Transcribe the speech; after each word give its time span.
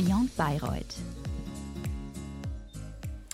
Beyond 0.00 0.34
Bayreuth. 0.34 0.94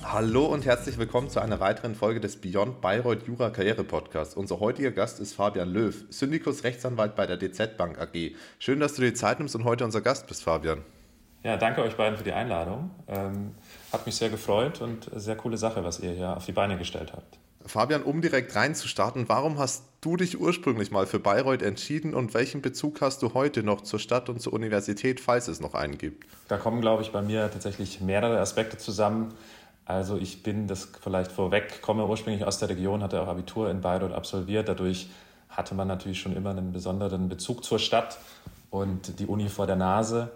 Hallo 0.03 0.47
und 0.47 0.67
herzlich 0.67 0.99
willkommen 0.99 1.31
zu 1.31 1.39
einer 1.39 1.61
weiteren 1.61 1.95
Folge 1.95 2.19
des 2.19 2.41
Beyond 2.41 2.81
Bayreuth 2.81 3.25
Jura 3.29 3.51
Karriere 3.51 3.85
Podcasts. 3.85 4.35
Unser 4.35 4.59
heutiger 4.59 4.91
Gast 4.91 5.21
ist 5.21 5.35
Fabian 5.35 5.69
Löw, 5.73 5.95
Syndikus 6.11 6.65
Rechtsanwalt 6.65 7.15
bei 7.15 7.25
der 7.25 7.37
DZ 7.37 7.77
Bank 7.77 8.01
AG. 8.01 8.33
Schön, 8.59 8.81
dass 8.81 8.95
du 8.95 9.03
dir 9.03 9.15
Zeit 9.15 9.39
nimmst 9.39 9.55
und 9.55 9.63
heute 9.63 9.85
unser 9.85 10.01
Gast 10.01 10.27
bist, 10.27 10.43
Fabian. 10.43 10.83
Ja, 11.45 11.57
danke 11.57 11.83
euch 11.83 11.97
beiden 11.97 12.19
für 12.19 12.25
die 12.25 12.33
Einladung. 12.33 12.91
Ähm, 13.07 13.55
hat 13.93 14.05
mich 14.05 14.17
sehr 14.17 14.31
gefreut 14.31 14.81
und 14.81 15.09
sehr 15.15 15.37
coole 15.37 15.59
Sache, 15.59 15.85
was 15.85 16.01
ihr 16.01 16.11
hier 16.11 16.37
auf 16.37 16.47
die 16.47 16.53
Beine 16.53 16.77
gestellt 16.79 17.13
habt. 17.13 17.39
Fabian, 17.67 18.03
um 18.03 18.21
direkt 18.21 18.55
reinzustarten, 18.55 19.29
warum 19.29 19.59
hast 19.59 19.85
du 20.01 20.17
dich 20.17 20.41
ursprünglich 20.41 20.93
mal 20.93 21.07
für 21.07 21.19
Bayreuth 21.19 21.63
entschieden 21.63 22.15
und 22.15 22.33
welchen 22.33 22.63
Bezug 22.63 23.01
hast 23.01 23.23
du 23.23 23.35
heute 23.35 23.65
noch 23.65 23.81
zur 23.81 23.99
Stadt 23.99 24.29
und 24.29 24.41
zur 24.41 24.53
Universität, 24.53 25.19
falls 25.21 25.49
es 25.49 25.61
noch 25.61 25.75
einen 25.75 25.99
gibt? 25.99 26.27
Da 26.49 26.59
kommen, 26.59 26.81
glaube 26.81 27.03
ich, 27.03 27.11
bei 27.11 27.23
mir 27.23 27.51
tatsächlich 27.51 28.01
mehrere 28.01 28.39
Aspekte 28.39 28.79
zusammen. 28.79 29.35
Also 29.85 30.17
ich 30.17 30.43
bin, 30.45 30.69
das 30.69 30.89
vielleicht 31.03 31.33
vorweg, 31.33 31.83
komme 31.83 32.07
ursprünglich 32.07 32.45
aus 32.45 32.59
der 32.59 32.69
Region, 32.69 33.03
hatte 33.03 33.21
auch 33.21 33.29
Abitur 33.29 33.69
in 33.71 33.81
Bayreuth 33.81 34.13
absolviert. 34.13 34.69
Dadurch 34.69 35.09
hatte 35.49 35.75
man 35.75 35.89
natürlich 35.89 36.21
schon 36.21 36.37
immer 36.37 36.51
einen 36.51 36.73
besonderen 36.73 37.29
Bezug 37.29 37.65
zur 37.65 37.79
Stadt 37.79 38.19
und 38.71 39.19
die 39.19 39.27
Uni 39.27 39.49
vor 39.49 39.67
der 39.67 39.77
Nase. 39.77 40.31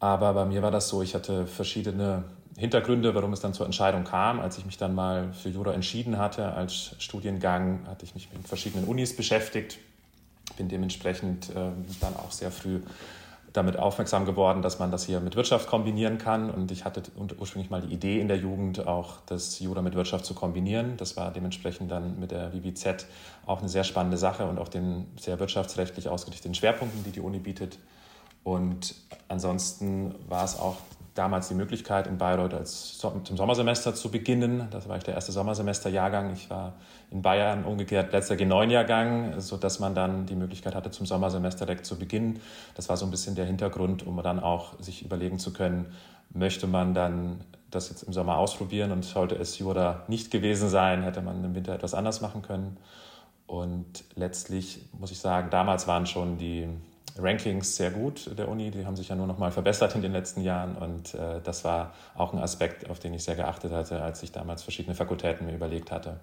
Aber 0.00 0.32
bei 0.32 0.44
mir 0.44 0.62
war 0.62 0.70
das 0.70 0.88
so, 0.88 1.02
ich 1.02 1.14
hatte 1.14 1.46
verschiedene 1.46 2.24
Hintergründe, 2.58 3.14
warum 3.14 3.32
es 3.32 3.40
dann 3.40 3.54
zur 3.54 3.66
Entscheidung 3.66 4.04
kam. 4.04 4.40
Als 4.40 4.58
ich 4.58 4.66
mich 4.66 4.76
dann 4.76 4.94
mal 4.94 5.32
für 5.32 5.48
Jura 5.48 5.72
entschieden 5.72 6.18
hatte 6.18 6.52
als 6.52 6.96
Studiengang, 6.98 7.86
hatte 7.86 8.04
ich 8.04 8.14
mich 8.14 8.28
mit 8.32 8.46
verschiedenen 8.48 8.84
Unis 8.84 9.14
beschäftigt, 9.14 9.78
bin 10.56 10.68
dementsprechend 10.68 11.50
äh, 11.50 11.70
dann 12.00 12.16
auch 12.16 12.32
sehr 12.32 12.50
früh 12.50 12.80
damit 13.52 13.78
aufmerksam 13.78 14.24
geworden, 14.24 14.60
dass 14.60 14.78
man 14.78 14.90
das 14.90 15.06
hier 15.06 15.20
mit 15.20 15.36
Wirtschaft 15.36 15.68
kombinieren 15.68 16.18
kann. 16.18 16.50
Und 16.50 16.70
ich 16.70 16.84
hatte 16.84 17.02
ursprünglich 17.38 17.70
mal 17.70 17.80
die 17.80 17.92
Idee 17.92 18.20
in 18.20 18.28
der 18.28 18.36
Jugend, 18.36 18.86
auch 18.86 19.20
das 19.26 19.58
Jura 19.60 19.80
mit 19.80 19.94
Wirtschaft 19.94 20.24
zu 20.24 20.34
kombinieren. 20.34 20.96
Das 20.96 21.16
war 21.16 21.32
dementsprechend 21.32 21.90
dann 21.90 22.18
mit 22.18 22.30
der 22.30 22.52
WWZ 22.52 23.06
auch 23.46 23.60
eine 23.60 23.68
sehr 23.68 23.84
spannende 23.84 24.18
Sache 24.18 24.44
und 24.46 24.58
auch 24.58 24.68
den 24.68 25.06
sehr 25.18 25.38
wirtschaftsrechtlich 25.38 26.08
ausgerichteten 26.08 26.54
Schwerpunkten, 26.54 27.04
die 27.04 27.12
die 27.12 27.20
Uni 27.20 27.38
bietet. 27.38 27.78
Und 28.44 28.94
ansonsten 29.28 30.14
war 30.28 30.44
es 30.44 30.58
auch 30.58 30.76
damals 31.18 31.48
die 31.48 31.54
Möglichkeit, 31.54 32.06
in 32.06 32.16
Bayreuth 32.16 32.54
als, 32.54 32.98
zum 32.98 33.36
Sommersemester 33.36 33.94
zu 33.94 34.10
beginnen. 34.10 34.68
Das 34.70 34.88
war 34.88 34.96
ich 34.96 35.02
der 35.02 35.14
erste 35.14 35.32
Sommersemesterjahrgang. 35.32 36.32
Ich 36.32 36.48
war 36.48 36.74
in 37.10 37.22
Bayern 37.22 37.64
umgekehrt 37.64 38.12
letzter 38.12 38.36
G9-Jahrgang, 38.36 39.40
sodass 39.40 39.80
man 39.80 39.94
dann 39.94 40.26
die 40.26 40.36
Möglichkeit 40.36 40.74
hatte, 40.74 40.90
zum 40.90 41.06
Sommersemester 41.06 41.66
direkt 41.66 41.86
zu 41.86 41.98
beginnen. 41.98 42.40
Das 42.74 42.88
war 42.88 42.96
so 42.96 43.04
ein 43.04 43.10
bisschen 43.10 43.34
der 43.34 43.46
Hintergrund, 43.46 44.06
um 44.06 44.22
dann 44.22 44.38
auch 44.38 44.80
sich 44.80 45.04
überlegen 45.04 45.38
zu 45.38 45.52
können, 45.52 45.86
möchte 46.30 46.66
man 46.66 46.94
dann 46.94 47.40
das 47.70 47.90
jetzt 47.90 48.02
im 48.02 48.12
Sommer 48.12 48.38
ausprobieren 48.38 48.92
und 48.92 49.04
sollte 49.04 49.34
es 49.34 49.58
Jura 49.58 50.04
nicht 50.08 50.30
gewesen 50.30 50.68
sein, 50.68 51.02
hätte 51.02 51.20
man 51.20 51.44
im 51.44 51.54
Winter 51.54 51.74
etwas 51.74 51.94
anders 51.94 52.20
machen 52.20 52.42
können. 52.42 52.76
Und 53.46 54.04
letztlich 54.14 54.80
muss 54.98 55.10
ich 55.10 55.18
sagen, 55.18 55.48
damals 55.50 55.86
waren 55.86 56.06
schon 56.06 56.38
die 56.38 56.68
Rankings 57.16 57.76
sehr 57.76 57.90
gut 57.90 58.38
der 58.38 58.48
Uni. 58.48 58.70
Die 58.70 58.84
haben 58.86 58.96
sich 58.96 59.08
ja 59.08 59.16
nur 59.16 59.26
noch 59.26 59.38
mal 59.38 59.50
verbessert 59.50 59.94
in 59.94 60.02
den 60.02 60.12
letzten 60.12 60.42
Jahren. 60.42 60.76
Und 60.76 61.14
äh, 61.14 61.40
das 61.42 61.64
war 61.64 61.94
auch 62.14 62.32
ein 62.32 62.38
Aspekt, 62.38 62.90
auf 62.90 62.98
den 62.98 63.14
ich 63.14 63.24
sehr 63.24 63.36
geachtet 63.36 63.72
hatte, 63.72 64.02
als 64.02 64.22
ich 64.22 64.32
damals 64.32 64.62
verschiedene 64.62 64.94
Fakultäten 64.94 65.46
mir 65.46 65.54
überlegt 65.54 65.90
hatte. 65.90 66.20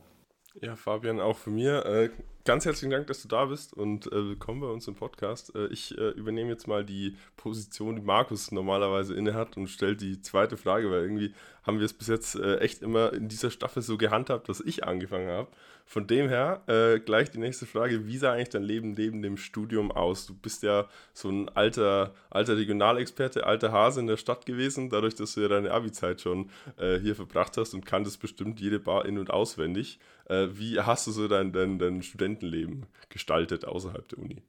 Ja, 0.62 0.76
Fabian, 0.76 1.20
auch 1.20 1.38
von 1.38 1.56
mir. 1.56 1.86
Äh, 1.86 2.10
ganz 2.46 2.64
herzlichen 2.64 2.92
Dank, 2.92 3.08
dass 3.08 3.24
du 3.24 3.28
da 3.28 3.46
bist 3.46 3.74
und 3.74 4.06
äh, 4.06 4.30
willkommen 4.30 4.62
bei 4.62 4.68
uns 4.68 4.88
im 4.88 4.94
Podcast. 4.94 5.54
Äh, 5.56 5.66
ich 5.68 5.98
äh, 5.98 6.12
übernehme 6.12 6.52
jetzt 6.52 6.68
mal 6.68 6.86
die 6.86 7.18
Position, 7.38 7.96
die 7.96 8.04
Markus 8.04 8.52
normalerweise 8.52 9.16
innehat 9.16 9.58
und 9.58 9.68
stelle 9.68 9.96
die 9.96 10.22
zweite 10.22 10.56
Frage, 10.56 10.92
weil 10.92 11.02
irgendwie 11.02 11.34
haben 11.64 11.80
wir 11.80 11.86
es 11.86 11.94
bis 11.94 12.08
jetzt 12.08 12.36
äh, 12.36 12.58
echt 12.58 12.84
immer 12.84 13.12
in 13.14 13.28
dieser 13.28 13.50
Staffel 13.50 13.82
so 13.82 13.98
gehandhabt, 13.98 14.48
dass 14.48 14.62
ich 14.62 14.84
angefangen 14.84 15.28
habe. 15.28 15.48
Von 15.88 16.08
dem 16.08 16.30
her 16.30 16.62
äh, 16.68 17.00
gleich 17.00 17.32
die 17.32 17.40
nächste 17.40 17.66
Frage: 17.66 18.08
Wie 18.08 18.18
sah 18.18 18.34
eigentlich 18.34 18.50
dein 18.50 18.64
Leben 18.64 18.94
neben 18.94 19.24
dem 19.24 19.38
Studium 19.38 19.92
aus? 19.92 20.28
Du 20.28 20.36
bist 20.36 20.62
ja 20.62 20.88
so 21.14 21.30
ein 21.30 21.50
alter, 21.50 22.14
alter 22.30 22.58
Regionalexperte, 22.58 23.46
alter 23.46 23.72
Hase 23.72 24.00
in 24.00 24.08
der 24.08 24.18
Stadt 24.18 24.46
gewesen, 24.46 24.90
dadurch, 24.90 25.16
dass 25.16 25.34
du 25.34 25.42
ja 25.42 25.48
deine 25.48 25.72
Abi-Zeit 25.72 26.22
schon 26.22 26.50
hier 26.78 27.16
verbracht 27.16 27.58
hast 27.58 27.74
und 27.74 27.86
kanntest 27.86 28.20
bestimmt 28.20 28.60
jede 28.60 28.80
Bar 28.80 29.06
in- 29.06 29.20
und 29.20 29.30
auswendig. 29.30 30.00
wie 30.28 30.80
hast 30.80 31.06
du 31.06 31.12
so 31.12 31.28
dein, 31.28 31.54
dein, 31.54 31.78
dein 31.78 32.02
Studenten 32.02 32.35
Studentenleben 32.36 32.86
gestaltet 33.10 33.66
außerhalb 33.66 34.08
der 34.10 34.20
Uni? 34.20 34.44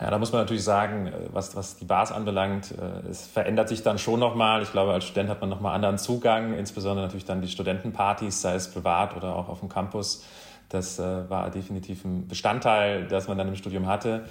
Ja, 0.00 0.10
da 0.10 0.18
muss 0.18 0.32
man 0.32 0.42
natürlich 0.42 0.64
sagen, 0.64 1.08
äh, 1.08 1.28
was, 1.30 1.54
was 1.56 1.76
die 1.76 1.84
Bars 1.84 2.10
anbelangt, 2.10 2.72
äh, 2.72 3.08
es 3.08 3.26
verändert 3.26 3.68
sich 3.68 3.82
dann 3.82 3.98
schon 3.98 4.18
nochmal. 4.18 4.62
Ich 4.62 4.72
glaube, 4.72 4.92
als 4.92 5.04
Student 5.04 5.28
hat 5.28 5.40
man 5.40 5.50
nochmal 5.50 5.74
anderen 5.74 5.98
Zugang, 5.98 6.54
insbesondere 6.54 7.04
natürlich 7.04 7.26
dann 7.26 7.42
die 7.42 7.48
Studentenpartys, 7.48 8.40
sei 8.40 8.54
es 8.54 8.70
privat 8.70 9.16
oder 9.16 9.36
auch 9.36 9.48
auf 9.48 9.60
dem 9.60 9.68
Campus. 9.68 10.24
Das 10.70 10.98
äh, 10.98 11.28
war 11.28 11.50
definitiv 11.50 12.04
ein 12.04 12.28
Bestandteil, 12.28 13.06
das 13.08 13.28
man 13.28 13.36
dann 13.36 13.48
im 13.48 13.56
Studium 13.56 13.86
hatte. 13.86 14.24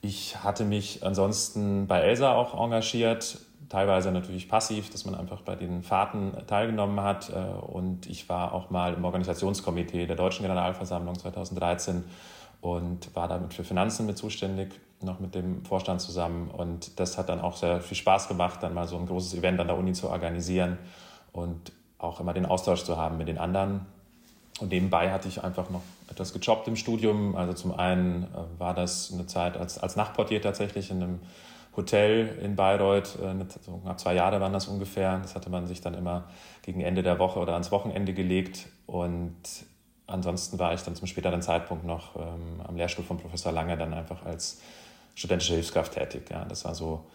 Ich 0.00 0.42
hatte 0.42 0.64
mich 0.64 1.04
ansonsten 1.04 1.86
bei 1.86 2.00
Elsa 2.00 2.32
auch 2.32 2.58
engagiert, 2.60 3.38
teilweise 3.72 4.12
natürlich 4.12 4.50
passiv, 4.50 4.90
dass 4.90 5.06
man 5.06 5.14
einfach 5.14 5.40
bei 5.40 5.56
den 5.56 5.82
Fahrten 5.82 6.34
teilgenommen 6.46 7.00
hat. 7.00 7.32
Und 7.68 8.06
ich 8.06 8.28
war 8.28 8.52
auch 8.52 8.68
mal 8.68 8.92
im 8.92 9.02
Organisationskomitee 9.02 10.06
der 10.06 10.14
Deutschen 10.14 10.42
Generalversammlung 10.42 11.18
2013 11.18 12.04
und 12.60 13.14
war 13.16 13.28
damit 13.28 13.54
für 13.54 13.64
Finanzen 13.64 14.04
mit 14.04 14.18
zuständig, 14.18 14.78
noch 15.00 15.20
mit 15.20 15.34
dem 15.34 15.64
Vorstand 15.64 16.02
zusammen. 16.02 16.50
Und 16.50 17.00
das 17.00 17.16
hat 17.16 17.30
dann 17.30 17.40
auch 17.40 17.56
sehr 17.56 17.80
viel 17.80 17.96
Spaß 17.96 18.28
gemacht, 18.28 18.62
dann 18.62 18.74
mal 18.74 18.86
so 18.86 18.98
ein 18.98 19.06
großes 19.06 19.32
Event 19.34 19.58
an 19.58 19.68
der 19.68 19.78
Uni 19.78 19.94
zu 19.94 20.10
organisieren 20.10 20.76
und 21.32 21.72
auch 21.96 22.20
immer 22.20 22.34
den 22.34 22.44
Austausch 22.44 22.84
zu 22.84 22.98
haben 22.98 23.16
mit 23.16 23.28
den 23.28 23.38
anderen. 23.38 23.86
Und 24.60 24.70
nebenbei 24.70 25.10
hatte 25.10 25.28
ich 25.28 25.42
einfach 25.42 25.70
noch 25.70 25.82
etwas 26.10 26.34
gejobbt 26.34 26.68
im 26.68 26.76
Studium. 26.76 27.36
Also 27.36 27.54
zum 27.54 27.72
einen 27.72 28.24
äh, 28.24 28.60
war 28.60 28.74
das 28.74 29.10
eine 29.12 29.26
Zeit 29.26 29.56
als, 29.56 29.78
als 29.78 29.96
Nachtportier 29.96 30.42
tatsächlich 30.42 30.90
in 30.90 31.02
einem 31.02 31.20
Hotel 31.76 32.38
in 32.42 32.56
Bayreuth. 32.56 33.18
Äh, 33.20 33.44
so 33.60 33.78
knapp 33.78 34.00
zwei 34.00 34.14
Jahre 34.14 34.40
waren 34.40 34.52
das 34.52 34.68
ungefähr. 34.68 35.18
Das 35.18 35.34
hatte 35.34 35.50
man 35.50 35.66
sich 35.66 35.80
dann 35.80 35.94
immer 35.94 36.24
gegen 36.62 36.80
Ende 36.80 37.02
der 37.02 37.18
Woche 37.18 37.38
oder 37.38 37.54
ans 37.54 37.70
Wochenende 37.70 38.12
gelegt. 38.12 38.68
Und 38.86 39.34
ansonsten 40.06 40.58
war 40.58 40.74
ich 40.74 40.82
dann 40.82 40.94
zum 40.94 41.06
späteren 41.06 41.42
Zeitpunkt 41.42 41.84
noch 41.84 42.16
ähm, 42.16 42.60
am 42.66 42.76
Lehrstuhl 42.76 43.04
von 43.04 43.18
Professor 43.18 43.52
Lange 43.52 43.76
dann 43.76 43.94
einfach 43.94 44.24
als 44.24 44.60
studentische 45.14 45.54
Hilfskraft 45.54 45.94
tätig. 45.94 46.30
Ja, 46.30 46.44
das 46.44 46.64
war 46.64 46.74
so 46.74 47.06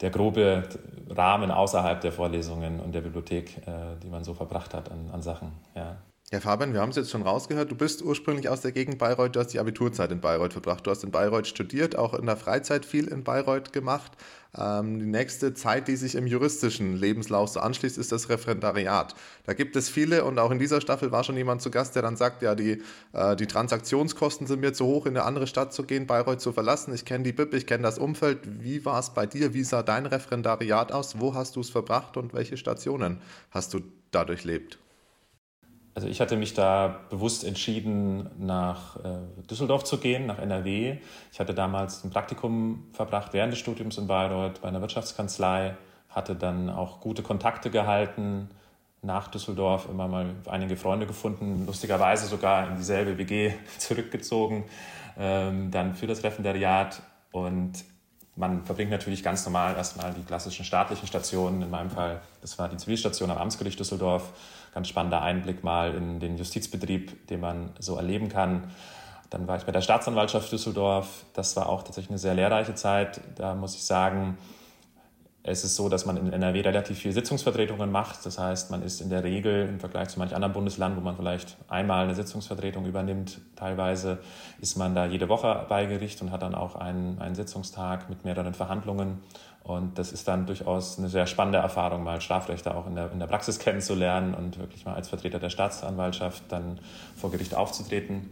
der 0.00 0.10
grobe 0.10 0.68
Rahmen 1.10 1.50
außerhalb 1.50 2.00
der 2.00 2.12
Vorlesungen 2.12 2.80
und 2.80 2.92
der 2.92 3.02
Bibliothek, 3.02 3.58
äh, 3.66 3.96
die 4.02 4.08
man 4.08 4.24
so 4.24 4.34
verbracht 4.34 4.74
hat 4.74 4.90
an, 4.90 5.10
an 5.12 5.22
Sachen. 5.22 5.52
Ja. 5.74 5.96
Ja, 6.30 6.40
Fabian, 6.40 6.72
wir 6.72 6.80
haben 6.80 6.88
es 6.88 6.96
jetzt 6.96 7.10
schon 7.10 7.20
rausgehört. 7.20 7.70
Du 7.70 7.74
bist 7.74 8.00
ursprünglich 8.00 8.48
aus 8.48 8.62
der 8.62 8.72
Gegend 8.72 8.96
Bayreuth. 8.96 9.36
Du 9.36 9.40
hast 9.40 9.48
die 9.48 9.58
Abiturzeit 9.58 10.10
in 10.10 10.22
Bayreuth 10.22 10.54
verbracht. 10.54 10.86
Du 10.86 10.90
hast 10.90 11.04
in 11.04 11.10
Bayreuth 11.10 11.46
studiert, 11.46 11.94
auch 11.94 12.14
in 12.14 12.24
der 12.24 12.38
Freizeit 12.38 12.86
viel 12.86 13.06
in 13.08 13.22
Bayreuth 13.22 13.74
gemacht. 13.74 14.12
Ähm, 14.56 14.98
die 14.98 15.04
nächste 15.04 15.52
Zeit, 15.52 15.88
die 15.88 15.96
sich 15.96 16.14
im 16.14 16.26
juristischen 16.26 16.96
Lebenslauf 16.96 17.50
so 17.50 17.60
anschließt, 17.60 17.98
ist 17.98 18.12
das 18.12 18.30
Referendariat. 18.30 19.14
Da 19.44 19.52
gibt 19.52 19.76
es 19.76 19.90
viele 19.90 20.24
und 20.24 20.38
auch 20.38 20.50
in 20.50 20.58
dieser 20.58 20.80
Staffel 20.80 21.12
war 21.12 21.22
schon 21.22 21.36
jemand 21.36 21.60
zu 21.60 21.70
Gast, 21.70 21.96
der 21.96 22.02
dann 22.02 22.16
sagt, 22.16 22.40
ja, 22.40 22.54
die, 22.54 22.82
äh, 23.12 23.36
die 23.36 23.46
Transaktionskosten 23.46 24.46
sind 24.46 24.60
mir 24.60 24.72
zu 24.72 24.86
hoch, 24.86 25.04
in 25.04 25.14
eine 25.18 25.26
andere 25.26 25.46
Stadt 25.46 25.74
zu 25.74 25.82
gehen, 25.82 26.06
Bayreuth 26.06 26.40
zu 26.40 26.52
verlassen. 26.52 26.94
Ich 26.94 27.04
kenne 27.04 27.24
die 27.24 27.32
BIP, 27.32 27.52
ich 27.52 27.66
kenne 27.66 27.82
das 27.82 27.98
Umfeld. 27.98 28.62
Wie 28.62 28.86
war 28.86 28.98
es 28.98 29.10
bei 29.10 29.26
dir? 29.26 29.52
Wie 29.52 29.64
sah 29.64 29.82
dein 29.82 30.06
Referendariat 30.06 30.92
aus? 30.92 31.20
Wo 31.20 31.34
hast 31.34 31.56
du 31.56 31.60
es 31.60 31.68
verbracht 31.68 32.16
und 32.16 32.32
welche 32.32 32.56
Stationen 32.56 33.20
hast 33.50 33.74
du 33.74 33.80
dadurch 34.12 34.44
lebt? 34.44 34.78
Also 35.94 36.08
ich 36.08 36.20
hatte 36.20 36.36
mich 36.36 36.54
da 36.54 37.00
bewusst 37.10 37.44
entschieden, 37.44 38.30
nach 38.38 38.96
äh, 38.96 39.18
Düsseldorf 39.50 39.84
zu 39.84 39.98
gehen, 39.98 40.26
nach 40.26 40.38
NRW. 40.38 40.96
Ich 41.32 41.38
hatte 41.38 41.52
damals 41.52 42.02
ein 42.02 42.10
Praktikum 42.10 42.84
verbracht 42.92 43.32
während 43.34 43.52
des 43.52 43.60
Studiums 43.60 43.98
in 43.98 44.06
Bayreuth 44.06 44.62
bei 44.62 44.68
einer 44.68 44.80
Wirtschaftskanzlei, 44.80 45.76
hatte 46.08 46.34
dann 46.34 46.70
auch 46.70 47.00
gute 47.00 47.22
Kontakte 47.22 47.70
gehalten 47.70 48.48
nach 49.02 49.28
Düsseldorf, 49.28 49.88
immer 49.90 50.08
mal 50.08 50.34
einige 50.48 50.76
Freunde 50.76 51.06
gefunden, 51.06 51.66
lustigerweise 51.66 52.26
sogar 52.26 52.68
in 52.68 52.76
dieselbe 52.76 53.18
WG 53.18 53.52
zurückgezogen, 53.78 54.64
ähm, 55.18 55.70
dann 55.70 55.94
für 55.94 56.06
das 56.06 56.22
Referendariat 56.22 57.02
und 57.32 57.84
man 58.34 58.64
verbringt 58.64 58.90
natürlich 58.90 59.22
ganz 59.22 59.44
normal 59.44 59.76
erstmal 59.76 60.14
die 60.14 60.22
klassischen 60.22 60.64
staatlichen 60.64 61.06
Stationen. 61.06 61.60
In 61.60 61.70
meinem 61.70 61.90
Fall, 61.90 62.22
das 62.40 62.58
war 62.58 62.68
die 62.68 62.78
Zivilstation 62.78 63.30
am 63.30 63.36
Amtsgericht 63.36 63.78
Düsseldorf. 63.78 64.32
Ganz 64.72 64.88
spannender 64.88 65.22
Einblick 65.22 65.62
mal 65.62 65.94
in 65.94 66.18
den 66.18 66.36
Justizbetrieb, 66.36 67.28
den 67.28 67.40
man 67.40 67.70
so 67.78 67.96
erleben 67.96 68.28
kann. 68.28 68.70
Dann 69.30 69.46
war 69.46 69.56
ich 69.56 69.64
bei 69.64 69.72
der 69.72 69.80
Staatsanwaltschaft 69.80 70.50
Düsseldorf. 70.50 71.24
Das 71.34 71.56
war 71.56 71.68
auch 71.68 71.82
tatsächlich 71.82 72.10
eine 72.10 72.18
sehr 72.18 72.34
lehrreiche 72.34 72.74
Zeit. 72.74 73.20
Da 73.36 73.54
muss 73.54 73.74
ich 73.74 73.84
sagen, 73.84 74.36
es 75.44 75.64
ist 75.64 75.74
so, 75.74 75.88
dass 75.88 76.06
man 76.06 76.16
in 76.16 76.32
NRW 76.32 76.60
relativ 76.60 76.98
viele 76.98 77.14
Sitzungsvertretungen 77.14 77.90
macht. 77.90 78.24
Das 78.24 78.38
heißt, 78.38 78.70
man 78.70 78.82
ist 78.82 79.00
in 79.00 79.10
der 79.10 79.24
Regel 79.24 79.68
im 79.68 79.80
Vergleich 79.80 80.08
zu 80.08 80.20
manch 80.20 80.34
anderen 80.34 80.52
Bundesland, 80.52 80.96
wo 80.96 81.00
man 81.00 81.16
vielleicht 81.16 81.56
einmal 81.68 82.04
eine 82.04 82.14
Sitzungsvertretung 82.14 82.86
übernimmt, 82.86 83.40
teilweise 83.56 84.20
ist 84.60 84.76
man 84.76 84.94
da 84.94 85.06
jede 85.06 85.28
Woche 85.28 85.66
bei 85.68 85.86
Gericht 85.86 86.22
und 86.22 86.30
hat 86.30 86.42
dann 86.42 86.54
auch 86.54 86.76
einen, 86.76 87.18
einen 87.20 87.34
Sitzungstag 87.34 88.08
mit 88.08 88.24
mehreren 88.24 88.54
Verhandlungen. 88.54 89.18
Und 89.64 89.96
das 89.96 90.12
ist 90.12 90.26
dann 90.26 90.46
durchaus 90.46 90.98
eine 90.98 91.08
sehr 91.08 91.26
spannende 91.26 91.58
Erfahrung, 91.58 92.02
mal 92.02 92.20
Strafrechte 92.20 92.74
auch 92.74 92.86
in 92.86 92.96
der, 92.96 93.12
in 93.12 93.20
der 93.20 93.28
Praxis 93.28 93.60
kennenzulernen 93.60 94.34
und 94.34 94.58
wirklich 94.58 94.84
mal 94.84 94.94
als 94.94 95.08
Vertreter 95.08 95.38
der 95.38 95.50
Staatsanwaltschaft 95.50 96.42
dann 96.48 96.80
vor 97.16 97.30
Gericht 97.30 97.54
aufzutreten. 97.54 98.28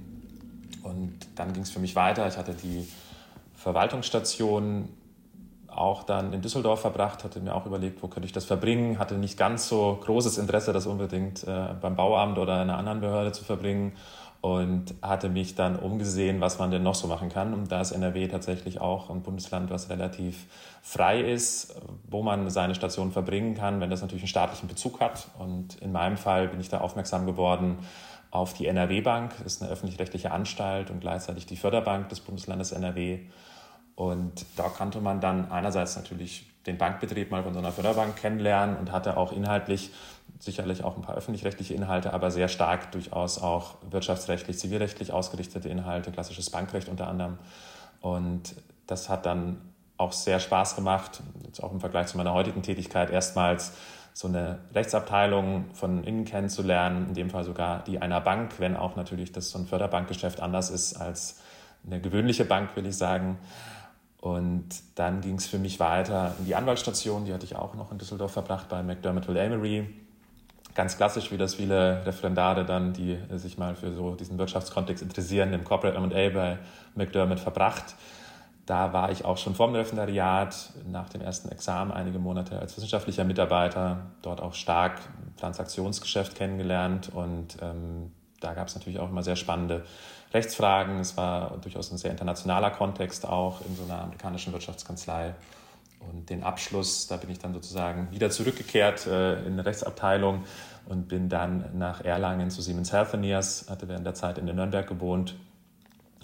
Und 0.83 1.19
dann 1.37 1.53
ging 1.53 1.63
es 1.63 1.71
für 1.71 1.79
mich 1.79 1.95
weiter. 1.95 2.27
Ich 2.27 2.37
hatte 2.37 2.55
die 2.55 2.89
Verwaltungsstation 3.55 4.89
auch 5.69 6.03
dann 6.03 6.33
in 6.33 6.43
Düsseldorf 6.43 6.81
verbracht, 6.81 7.23
hatte 7.23 7.39
mir 7.41 7.55
auch 7.55 7.65
überlegt, 7.65 8.03
wo 8.03 8.09
könnte 8.09 8.27
ich 8.27 8.33
das 8.33 8.45
verbringen, 8.45 8.99
hatte 8.99 9.15
nicht 9.15 9.39
ganz 9.39 9.69
so 9.69 10.01
großes 10.05 10.37
Interesse, 10.37 10.73
das 10.73 10.87
unbedingt 10.87 11.45
äh, 11.45 11.75
beim 11.81 11.95
Bauamt 11.95 12.39
oder 12.39 12.61
einer 12.61 12.77
anderen 12.77 13.01
Behörde 13.01 13.31
zu 13.31 13.45
verbringen 13.45 13.93
und 14.41 14.95
hatte 15.03 15.29
mich 15.29 15.55
dann 15.55 15.77
umgesehen, 15.77 16.41
was 16.41 16.59
man 16.59 16.71
denn 16.71 16.83
noch 16.83 16.95
so 16.95 17.09
machen 17.09 17.29
kann. 17.29 17.53
Und 17.53 17.71
da 17.71 17.81
ist 17.81 17.93
NRW 17.93 18.27
tatsächlich 18.29 18.81
auch 18.81 19.11
ein 19.11 19.23
Bundesland, 19.23 19.71
was 19.71 19.91
relativ 19.91 20.47
frei 20.83 21.21
ist, 21.21 21.75
wo 22.09 22.23
man 22.23 22.49
seine 22.49 22.75
Station 22.75 23.13
verbringen 23.13 23.55
kann, 23.55 23.81
wenn 23.81 23.91
das 23.91 24.01
natürlich 24.01 24.23
einen 24.23 24.29
staatlichen 24.29 24.69
Bezug 24.69 25.01
hat. 25.01 25.29
Und 25.39 25.77
in 25.83 25.93
meinem 25.93 26.17
Fall 26.17 26.49
bin 26.49 26.61
ich 26.61 26.71
da 26.71 26.81
aufmerksam 26.81 27.27
geworden 27.27 27.79
auf 28.31 28.55
die 28.55 28.67
NRW 28.67 29.01
Bank, 29.01 29.33
das 29.43 29.55
ist 29.55 29.63
eine 29.63 29.71
öffentlich-rechtliche 29.73 30.31
Anstalt 30.31 30.91
und 30.91 31.01
gleichzeitig 31.01 31.47
die 31.47 31.57
Förderbank 31.57 32.09
des 32.11 32.21
Bundeslandes 32.21 32.73
NRW. 32.73 33.21
Und 33.97 34.47
da 34.57 34.69
konnte 34.69 35.01
man 35.01 35.21
dann 35.21 35.51
einerseits 35.51 35.97
natürlich 35.97 36.47
den 36.67 36.79
Bankbetrieb 36.79 37.31
mal 37.31 37.43
von 37.43 37.53
so 37.53 37.59
einer 37.59 37.73
Förderbank 37.73 38.17
kennenlernen 38.17 38.77
und 38.77 38.93
hatte 38.93 39.17
auch 39.17 39.33
inhaltlich 39.33 39.91
sicherlich 40.41 40.83
auch 40.83 40.97
ein 40.97 41.03
paar 41.03 41.15
öffentlich-rechtliche 41.15 41.75
Inhalte, 41.75 42.13
aber 42.13 42.31
sehr 42.31 42.49
stark 42.49 42.91
durchaus 42.93 43.39
auch 43.39 43.77
wirtschaftsrechtlich, 43.91 44.59
zivilrechtlich 44.59 45.13
ausgerichtete 45.13 45.69
Inhalte, 45.69 46.11
klassisches 46.11 46.51
Bankrecht 46.51 46.89
unter 46.89 47.07
anderem. 47.07 47.39
Und 48.01 48.57
das 48.87 49.09
hat 49.09 49.27
dann 49.27 49.61
auch 49.99 50.13
sehr 50.13 50.41
Spaß 50.41 50.77
gemacht, 50.77 51.23
jetzt 51.45 51.63
auch 51.63 51.73
im 51.73 51.81
Vergleich 51.81 52.07
zu 52.07 52.17
meiner 52.17 52.33
heutigen 52.33 52.63
Tätigkeit, 52.63 53.11
erstmals 53.11 53.73
so 54.15 54.29
eine 54.29 54.59
Rechtsabteilung 54.75 55.67
von 55.75 56.03
innen 56.05 56.25
kennenzulernen, 56.25 57.09
in 57.09 57.15
dem 57.15 57.31
Fall 57.31 57.45
sogar 57.45 57.85
die 57.85 58.01
einer 58.01 58.21
Bank, 58.21 58.59
wenn 58.59 58.77
auch 58.77 58.97
natürlich 58.97 59.33
das 59.33 59.51
so 59.51 59.59
ein 59.59 59.67
Förderbankgeschäft 59.67 60.41
anders 60.41 60.71
ist 60.71 60.95
als 60.95 61.41
eine 61.87 62.01
gewöhnliche 62.01 62.47
Bank, 62.47 62.75
will 62.77 62.87
ich 62.87 62.97
sagen. 62.97 63.39
Und 64.21 64.69
dann 64.97 65.21
ging 65.21 65.37
es 65.37 65.47
für 65.47 65.59
mich 65.59 65.81
weiter 65.81 66.35
in 66.39 66.47
die 66.47 66.55
Anwaltsstation, 66.55 67.27
die 67.27 67.33
hatte 67.33 67.45
ich 67.45 67.57
auch 67.57 67.75
noch 67.75 67.93
in 67.93 67.99
Düsseldorf 67.99 68.33
verbracht 68.33 68.69
bei 68.69 68.83
McDermott 68.83 69.29
Will 69.29 69.39
Amory. 69.39 69.89
Ganz 70.75 70.97
klassisch, 70.97 71.33
wie 71.33 71.37
das 71.37 71.57
viele 71.57 72.05
Referendare 72.07 72.65
dann, 72.65 72.93
die 72.93 73.19
sich 73.37 73.59
mal 73.59 73.75
für 73.75 73.93
so 73.93 74.15
diesen 74.15 74.39
Wirtschaftskontext 74.39 75.03
interessieren, 75.03 75.53
im 75.53 75.65
Corporate 75.65 75.97
M&A 75.97 76.31
bei 76.31 76.59
McDermott 76.95 77.41
verbracht. 77.41 77.95
Da 78.67 78.93
war 78.93 79.11
ich 79.11 79.25
auch 79.25 79.37
schon 79.37 79.57
vor 79.57 79.67
dem 79.67 79.75
Referendariat, 79.75 80.71
nach 80.87 81.09
dem 81.09 81.23
ersten 81.23 81.49
Examen 81.49 81.91
einige 81.91 82.21
Monate 82.21 82.59
als 82.59 82.77
wissenschaftlicher 82.77 83.25
Mitarbeiter, 83.25 84.07
dort 84.23 84.41
auch 84.41 84.55
stark 84.55 85.01
Transaktionsgeschäft 85.39 86.37
kennengelernt 86.37 87.11
und 87.13 87.57
ähm, 87.63 88.13
da 88.39 88.55
gab 88.55 88.69
es 88.69 88.75
natürlich 88.75 89.01
auch 89.01 89.11
immer 89.11 89.23
sehr 89.23 89.37
spannende 89.37 89.85
Rechtsfragen. 90.33 91.01
Es 91.01 91.17
war 91.17 91.59
durchaus 91.59 91.91
ein 91.91 91.99
sehr 91.99 92.11
internationaler 92.11 92.71
Kontext 92.71 93.27
auch 93.27 93.61
in 93.67 93.75
so 93.77 93.83
einer 93.85 94.03
amerikanischen 94.03 94.53
Wirtschaftskanzlei. 94.53 95.35
Und 96.01 96.31
den 96.31 96.43
Abschluss, 96.43 97.07
da 97.07 97.17
bin 97.19 97.31
ich 97.31 97.39
dann 97.39 97.53
sozusagen 97.53 98.11
wieder 98.11 98.31
zurückgekehrt 98.31 99.07
äh, 99.07 99.41
in 99.41 99.53
eine 99.53 99.67
Rechtsabteilung 99.67 100.45
und 100.87 101.09
bin 101.09 101.29
dann 101.29 101.79
nach 101.79 102.03
Erlangen 102.03 102.51
zu 102.51 102.63
Siemens 102.63 102.93
Healthineers, 102.93 103.67
hatte 103.69 103.87
während 103.89 104.07
der 104.07 104.15
Zeit 104.15 104.39
in 104.39 104.47
Nürnberg 104.47 104.87
gewohnt. 104.87 105.37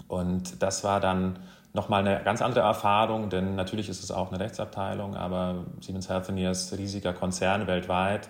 Und 0.07 0.61
das 0.63 0.83
war 0.83 0.99
dann 0.99 1.39
nochmal 1.73 2.05
eine 2.05 2.23
ganz 2.23 2.41
andere 2.41 2.61
Erfahrung, 2.61 3.29
denn 3.29 3.55
natürlich 3.55 3.87
ist 3.87 4.03
es 4.03 4.11
auch 4.11 4.31
eine 4.31 4.39
Rechtsabteilung, 4.39 5.15
aber 5.15 5.65
Siemens 5.79 6.09
Healthineers, 6.09 6.75
riesiger 6.77 7.13
Konzern 7.13 7.67
weltweit, 7.67 8.27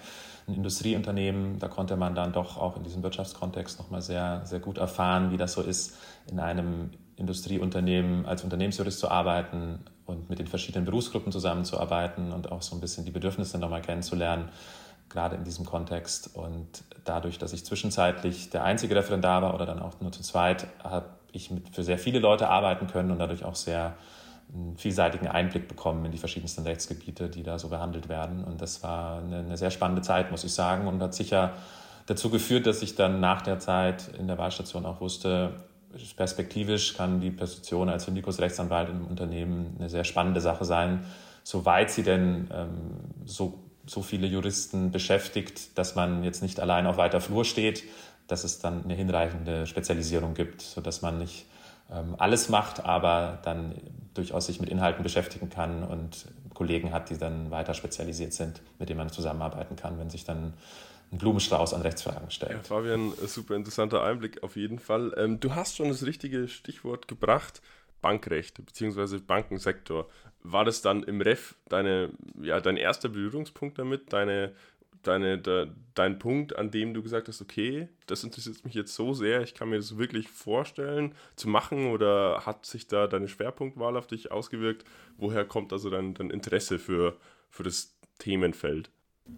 ein 0.48 0.54
Industrieunternehmen, 0.54 1.60
da 1.60 1.68
konnte 1.68 1.96
man 1.98 2.14
dann 2.14 2.34
doch 2.34 2.58
auch 2.58 2.78
in 2.78 2.84
diesem 2.84 3.04
Wirtschaftskontext 3.04 3.80
nochmal 3.80 4.02
sehr, 4.02 4.42
sehr 4.46 4.60
gut 4.60 4.78
erfahren, 4.78 5.32
wie 5.32 5.38
das 5.38 5.54
so 5.54 5.62
ist, 5.62 5.98
in 6.30 6.40
einem 6.40 6.92
Industrieunternehmen 7.16 8.26
als 8.26 8.44
Unternehmensjurist 8.44 9.00
zu 9.00 9.10
arbeiten 9.10 9.80
und 10.08 10.30
mit 10.30 10.40
den 10.40 10.48
verschiedenen 10.48 10.86
Berufsgruppen 10.86 11.32
zusammenzuarbeiten 11.32 12.32
und 12.32 12.52
auch 12.52 12.62
so 12.62 12.76
ein 12.76 12.82
bisschen 12.82 13.06
die 13.06 13.12
Bedürfnisse 13.12 13.60
nochmal 13.60 13.82
kennenzulernen, 13.82 14.50
gerade 15.10 15.36
in 15.36 15.44
diesem 15.44 15.66
Kontext. 15.66 16.36
Und 16.36 16.84
dadurch, 17.06 17.38
dass 17.38 17.54
ich 17.54 17.66
zwischenzeitlich 17.66 18.50
der 18.50 18.64
einzige 18.64 18.96
Referendar 18.96 19.42
war 19.42 19.54
oder 19.54 19.66
dann 19.66 19.80
auch 19.80 20.00
nur 20.02 20.12
zu 20.12 20.24
zweit, 20.24 20.68
habe 20.84 21.06
ich 21.34 21.52
mit, 21.52 21.70
für 21.70 21.84
sehr 21.84 22.00
viele 22.00 22.20
Leute 22.20 22.50
arbeiten 22.50 22.88
können 22.88 23.12
und 23.12 23.20
dadurch 23.20 23.44
auch 23.44 23.56
sehr 23.56 23.96
einen 24.54 24.78
vielseitigen 24.78 25.28
Einblick 25.28 25.68
bekommen 25.68 26.06
in 26.06 26.12
die 26.12 26.18
verschiedensten 26.18 26.64
Rechtsgebiete, 26.64 27.30
die 27.30 27.44
da 27.44 27.60
so 27.60 27.68
behandelt 27.68 28.08
werden. 28.08 28.46
Und 28.46 28.62
das 28.62 28.82
war 28.82 29.20
eine, 29.20 29.40
eine, 29.40 29.58
sehr 29.58 29.72
spannende 29.72 30.02
Zeit, 30.02 30.32
muss 30.32 30.46
ich 30.46 30.54
sagen, 30.54 30.88
und 30.88 31.02
hat 31.02 31.14
sicher 31.14 31.54
dazu 32.06 32.30
geführt, 32.30 32.66
dass 32.66 32.82
ich 32.82 32.96
dann 32.96 33.20
nach 33.20 33.42
der 33.42 33.60
Zeit 33.60 34.10
in 34.18 34.28
der 34.28 34.38
Wahlstation 34.38 34.86
auch 34.86 35.02
wusste, 35.02 35.52
perspektivisch 36.16 36.96
kann 36.96 37.22
die 37.22 37.32
Position 37.32 37.90
als 37.90 38.06
Syndikus-Rechtsanwalt 38.06 38.90
im 38.90 39.06
Unternehmen 39.06 39.76
eine 39.80 39.90
sehr 39.90 40.04
spannende 40.04 40.42
Sache 40.42 40.66
sein, 40.66 41.06
soweit 41.44 41.92
sie 41.92 42.04
denn 42.04 42.50
ähm, 42.52 42.70
so, 43.26 43.60
so 43.86 44.02
viele 44.02 44.28
Juristen 44.28 44.92
beschäftigt, 44.92 45.78
dass 45.78 45.96
man 45.96 46.24
jetzt 46.24 46.42
nicht 46.42 46.60
allein 46.60 46.88
auf 46.88 46.98
weiter 46.98 47.22
Flur 47.22 47.46
steht, 47.46 47.84
dass 48.28 48.44
es 48.44 48.60
dann 48.60 48.84
eine 48.84 48.94
hinreichende 48.94 49.66
Spezialisierung 49.66 50.34
gibt, 50.34 50.62
sodass 50.62 51.02
man 51.02 51.18
nicht 51.18 51.46
ähm, 51.92 52.16
alles 52.18 52.50
macht, 52.50 52.84
aber 52.84 53.40
dann 53.44 53.76
durchaus 54.14 54.48
sich 54.48 54.60
mit 54.60 54.70
Inhalten 54.70 55.04
beschäftigen 55.04 55.50
kann 55.50 55.84
und 55.84 56.28
Kollegen 56.54 56.92
hat, 56.92 57.10
die 57.10 57.18
dann 57.18 57.52
weiter 57.52 57.74
spezialisiert 57.74 58.34
sind, 58.34 58.62
mit 58.80 58.90
denen 58.90 58.98
man 58.98 59.10
zusammenarbeiten 59.10 59.76
kann, 59.76 60.00
wenn 60.00 60.10
sich 60.10 60.26
dann 60.26 60.54
ein 61.12 61.18
Blumenstrauß 61.18 61.74
an 61.74 61.82
Rechtsfragen 61.82 62.30
stellt. 62.32 62.52
Ja, 62.52 62.60
Fabian, 62.60 63.14
super 63.26 63.56
interessanter 63.56 64.04
Einblick 64.04 64.44
auf 64.44 64.56
jeden 64.56 64.80
Fall. 64.80 65.14
Ähm, 65.18 65.40
du 65.40 65.56
hast 65.56 65.78
schon 65.78 65.90
das 65.90 66.06
richtige 66.06 66.48
Stichwort 66.48 67.08
gebracht, 67.08 67.62
Bankrecht 68.02 68.64
bzw. 68.64 69.20
Bankensektor. 69.20 70.10
War 70.44 70.66
das 70.66 70.82
dann 70.82 71.04
im 71.04 71.22
Ref 71.22 71.56
deine, 71.70 72.12
ja, 72.42 72.60
dein 72.60 72.78
erster 72.78 73.10
Berührungspunkt 73.10 73.80
damit, 73.80 74.14
deine 74.14 74.54
deine, 75.04 75.38
de, 75.38 75.68
dein 75.94 76.20
Punkt, 76.20 76.56
an 76.56 76.72
dem 76.72 76.94
du 76.94 77.02
gesagt 77.02 77.28
hast, 77.28 77.42
okay, 77.42 77.88
das 78.06 78.24
interessiert 78.24 78.64
mich 78.66 78.74
jetzt 78.74 78.94
so 78.94 79.14
sehr, 79.14 79.42
ich 79.42 79.54
kann 79.54 79.70
mir 79.70 79.78
das 79.78 79.98
wirklich 79.98 80.28
vorstellen 80.28 81.16
zu 81.36 81.48
machen 81.48 81.88
oder 81.92 82.46
hat 82.46 82.66
sich 82.66 82.88
da 82.88 83.08
deine 83.08 83.28
Schwerpunktwahl 83.28 83.98
auf 83.98 84.08
dich 84.08 84.32
ausgewirkt? 84.32 84.86
Woher 85.18 85.46
kommt 85.46 85.72
also 85.74 85.90
dein, 85.90 86.14
dein 86.14 86.30
Interesse 86.30 86.80
für, 86.80 87.18
für 87.50 87.64
das 87.64 87.98
Themenfeld? 88.20 88.90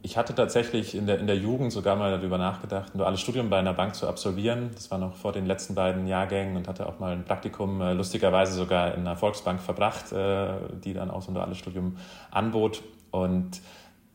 Ich 0.01 0.17
hatte 0.17 0.34
tatsächlich 0.34 0.96
in 0.96 1.08
der, 1.08 1.19
in 1.19 1.27
der 1.27 1.38
Jugend 1.38 1.74
sogar 1.74 1.96
mal 1.96 2.12
darüber 2.12 2.38
nachgedacht, 2.38 2.96
ein 2.96 3.00
duales 3.00 3.19
Studium 3.19 3.50
bei 3.50 3.60
einer 3.60 3.74
Bank 3.74 3.96
zu 3.96 4.08
absolvieren. 4.08 4.72
Das 4.74 4.89
war 4.91 4.98
noch 4.98 5.15
vor 5.15 5.34
den 5.34 5.46
letzten 5.46 5.75
beiden 5.75 6.08
Jahrgängen 6.08 6.55
und 6.55 6.67
hatte 6.67 6.88
auch 6.88 7.00
mal 7.00 7.12
ein 7.12 7.25
Praktikum 7.25 7.81
äh, 7.81 7.93
lustigerweise 7.93 8.53
sogar 8.53 8.93
in 8.93 9.01
einer 9.01 9.17
Volksbank 9.17 9.60
verbracht, 9.60 10.12
äh, 10.13 10.53
die 10.84 10.93
dann 10.93 11.12
auch 11.12 11.22
so 11.22 11.31
ein 11.31 11.34
duales 11.34 11.58
Studium 11.58 11.98
anbot. 12.31 12.81
Und 13.12 13.62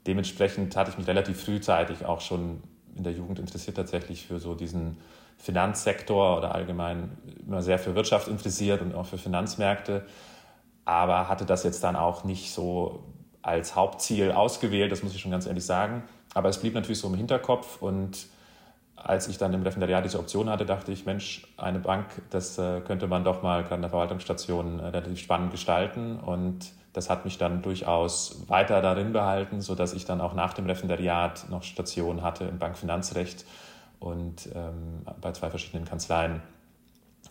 dementsprechend 0.07 0.75
hatte 0.75 0.91
ich 0.91 0.99
mich 0.99 1.07
relativ 1.07 1.45
frühzeitig 1.45 2.07
auch 2.07 2.21
schon 2.21 2.63
in 2.97 3.03
der 3.03 3.13
Jugend 3.13 3.39
interessiert 3.39 3.77
tatsächlich 3.77 4.27
für 4.27 4.39
so 4.39 4.55
diesen 4.55 4.97
Finanzsektor 5.39 6.39
oder 6.39 6.55
allgemein 6.55 7.19
immer 7.47 7.63
sehr 7.63 7.79
für 7.79 7.95
Wirtschaft 7.95 8.29
interessiert 8.29 8.81
und 8.81 8.95
auch 8.95 9.07
für 9.07 9.19
Finanzmärkte, 9.19 10.07
aber 10.85 11.29
hatte 11.29 11.45
das 11.45 11.65
jetzt 11.65 11.83
dann 11.85 11.97
auch 11.97 12.25
nicht 12.25 12.53
so 12.53 13.05
als 13.45 13.77
Hauptziel 13.77 14.33
ausgewählt, 14.33 14.91
das 14.91 15.03
muss 15.03 15.15
ich 15.15 15.21
schon 15.21 15.31
ganz 15.31 15.47
ehrlich 15.47 15.67
sagen. 15.67 16.03
Aber 16.33 16.49
es 16.49 16.59
blieb 16.59 16.75
natürlich 16.75 16.99
so 16.99 17.09
im 17.09 17.15
Hinterkopf 17.15 17.81
und 17.83 18.27
als 18.97 19.29
ich 19.29 19.37
dann 19.37 19.53
im 19.53 19.63
Referendariat 19.63 20.05
diese 20.05 20.19
Option 20.19 20.49
hatte, 20.49 20.65
dachte 20.65 20.91
ich, 20.91 21.05
Mensch, 21.05 21.47
eine 21.59 21.79
Bank, 21.79 22.07
das 22.31 22.57
äh, 22.59 22.81
könnte 22.81 23.07
man 23.07 23.23
doch 23.23 23.43
mal 23.43 23.63
gerade 23.63 23.77
in 23.77 23.81
der 23.83 23.91
Verwaltungsstation 23.91 24.79
äh, 24.79 24.87
relativ 24.87 25.19
spannend 25.19 25.51
gestalten 25.51 26.19
und 26.19 26.73
das 26.95 27.11
hat 27.11 27.27
mich 27.27 27.37
dann 27.37 27.61
durchaus 27.61 28.49
weiter 28.49 28.81
darin 28.81 29.13
behalten, 29.13 29.61
sodass 29.61 29.93
ich 29.93 30.07
dann 30.07 30.23
auch 30.23 30.33
nach 30.33 30.55
dem 30.55 30.65
Referendariat 30.65 31.51
noch 31.51 31.65
Stationen 31.65 32.23
hatte 32.23 32.45
im 32.45 32.59
Bankfinanzrecht 32.59 33.45
und 34.01 34.49
ähm, 34.55 35.05
bei 35.21 35.33
zwei 35.33 35.51
verschiedenen 35.51 35.85
Kanzleien. 35.85 36.41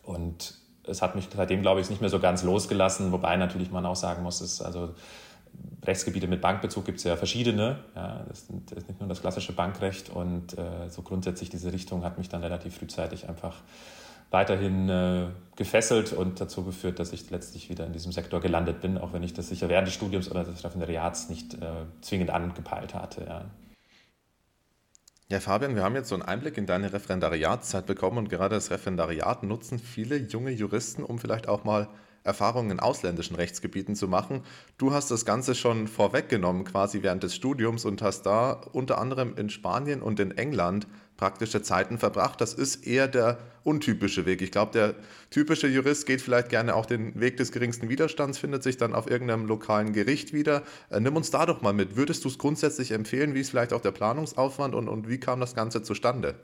Und 0.04 0.56
es 0.86 1.02
hat 1.02 1.16
mich 1.16 1.30
seitdem, 1.34 1.62
glaube 1.62 1.82
ich, 1.82 1.90
nicht 1.90 2.02
mehr 2.02 2.10
so 2.10 2.20
ganz 2.20 2.44
losgelassen, 2.44 3.12
wobei 3.12 3.36
natürlich 3.38 3.72
man 3.72 3.86
auch 3.86 3.96
sagen 3.96 4.22
muss, 4.22 4.42
es 4.42 4.62
also 4.62 4.94
Rechtsgebiete 5.86 6.28
mit 6.28 6.42
Bankbezug 6.42 6.86
gibt 6.86 7.00
es 7.00 7.04
ja 7.04 7.16
verschiedene. 7.18 7.80
Ja, 7.96 8.26
das, 8.28 8.44
ist 8.44 8.88
nicht 8.88 9.00
nur 9.00 9.10
das 9.10 9.22
klassische 9.22 9.54
Bankrecht 9.54 10.10
und 10.10 10.58
äh, 10.58 10.90
so 10.90 11.02
grundsätzlich 11.02 11.50
diese 11.50 11.74
Richtung 11.74 12.04
hat 12.04 12.18
mich 12.18 12.30
dann 12.30 12.42
relativ 12.42 12.78
frühzeitig 12.78 13.28
einfach 13.28 13.58
weiterhin 14.32 14.90
äh, 14.90 15.28
gefesselt 15.56 16.12
und 16.12 16.42
dazu 16.42 16.64
geführt, 16.64 17.00
dass 17.00 17.14
ich 17.14 17.30
letztlich 17.30 17.70
wieder 17.70 17.86
in 17.86 17.94
diesem 17.94 18.12
Sektor 18.12 18.40
gelandet 18.40 18.82
bin, 18.82 18.98
auch 18.98 19.14
wenn 19.14 19.22
ich 19.22 19.34
das 19.34 19.50
sicher 19.50 19.70
während 19.70 19.88
des 19.88 19.94
Studiums 19.94 20.32
oder 20.32 20.44
des 20.44 20.64
Referendariats 20.64 21.30
nicht 21.30 21.54
äh, 21.56 21.86
zwingend 22.02 22.32
angepeilt 22.32 22.96
hatte. 22.96 23.26
Ja. 23.26 23.46
Ja, 25.30 25.40
Fabian, 25.40 25.76
wir 25.76 25.84
haben 25.84 25.96
jetzt 25.96 26.10
so 26.10 26.16
einen 26.16 26.24
Einblick 26.24 26.58
in 26.58 26.66
deine 26.66 26.94
Referendariatszeit 26.94 27.86
bekommen 27.86 28.18
und 28.18 28.30
gerade 28.30 28.56
das 28.56 28.72
Referendariat 28.72 29.44
nutzen 29.44 29.80
viele 29.80 30.18
junge 30.18 30.52
Juristen, 30.52 31.04
um 31.04 31.18
vielleicht 31.18 31.48
auch 31.48 31.64
mal 31.64 31.88
Erfahrungen 32.24 32.72
in 32.72 32.80
ausländischen 32.80 33.36
Rechtsgebieten 33.36 33.96
zu 33.96 34.08
machen. 34.08 34.42
Du 34.78 34.94
hast 34.94 35.12
das 35.12 35.26
Ganze 35.26 35.56
schon 35.56 35.88
vorweggenommen, 35.88 36.64
quasi 36.64 37.04
während 37.04 37.24
des 37.24 37.36
Studiums 37.36 37.86
und 37.86 38.02
hast 38.02 38.24
da 38.24 38.62
unter 38.72 38.98
anderem 38.98 39.36
in 39.36 39.50
Spanien 39.50 40.02
und 40.02 40.20
in 40.20 40.32
England 40.32 40.88
praktische 41.18 41.62
Zeiten 41.62 41.98
verbracht. 41.98 42.42
Das 42.42 42.54
ist 42.54 42.88
eher 42.88 43.08
der 43.08 43.38
untypische 43.64 44.26
Weg. 44.26 44.42
Ich 44.42 44.52
glaube, 44.52 44.72
der 44.72 44.96
typische 45.30 45.68
Jurist 45.68 46.06
geht 46.06 46.22
vielleicht 46.22 46.50
gerne 46.50 46.76
auch 46.76 46.86
den 46.86 47.20
Weg 47.20 47.38
des 47.38 47.52
geringsten 47.52 47.90
Widerstands, 47.90 48.40
findet 48.40 48.64
sich 48.64 48.78
dann 48.78 48.94
auf 48.94 49.10
irgendeinem 49.10 49.46
lokalen 49.46 49.94
Gericht 49.94 50.34
wieder. 50.34 50.64
Äh, 50.90 51.00
nimm 51.00 51.16
uns 51.16 51.32
da 51.32 51.46
doch 51.46 51.62
mal 51.62 51.74
mit. 51.74 51.96
Würdest 51.96 52.26
du 52.26 52.30
es 52.30 52.38
grundsätzlich 52.38 52.92
empfehlen? 52.92 53.36
Wie 53.36 53.42
ist 53.42 53.52
vielleicht 53.52 53.74
auch 53.74 53.82
der 53.82 53.92
Planungsaufwand 53.92 54.76
und, 54.76 54.88
und 54.88 55.08
wie 55.08 55.20
kam 55.20 55.40
das 55.40 55.56
Ganze 55.56 55.84
zustande? 55.84 56.36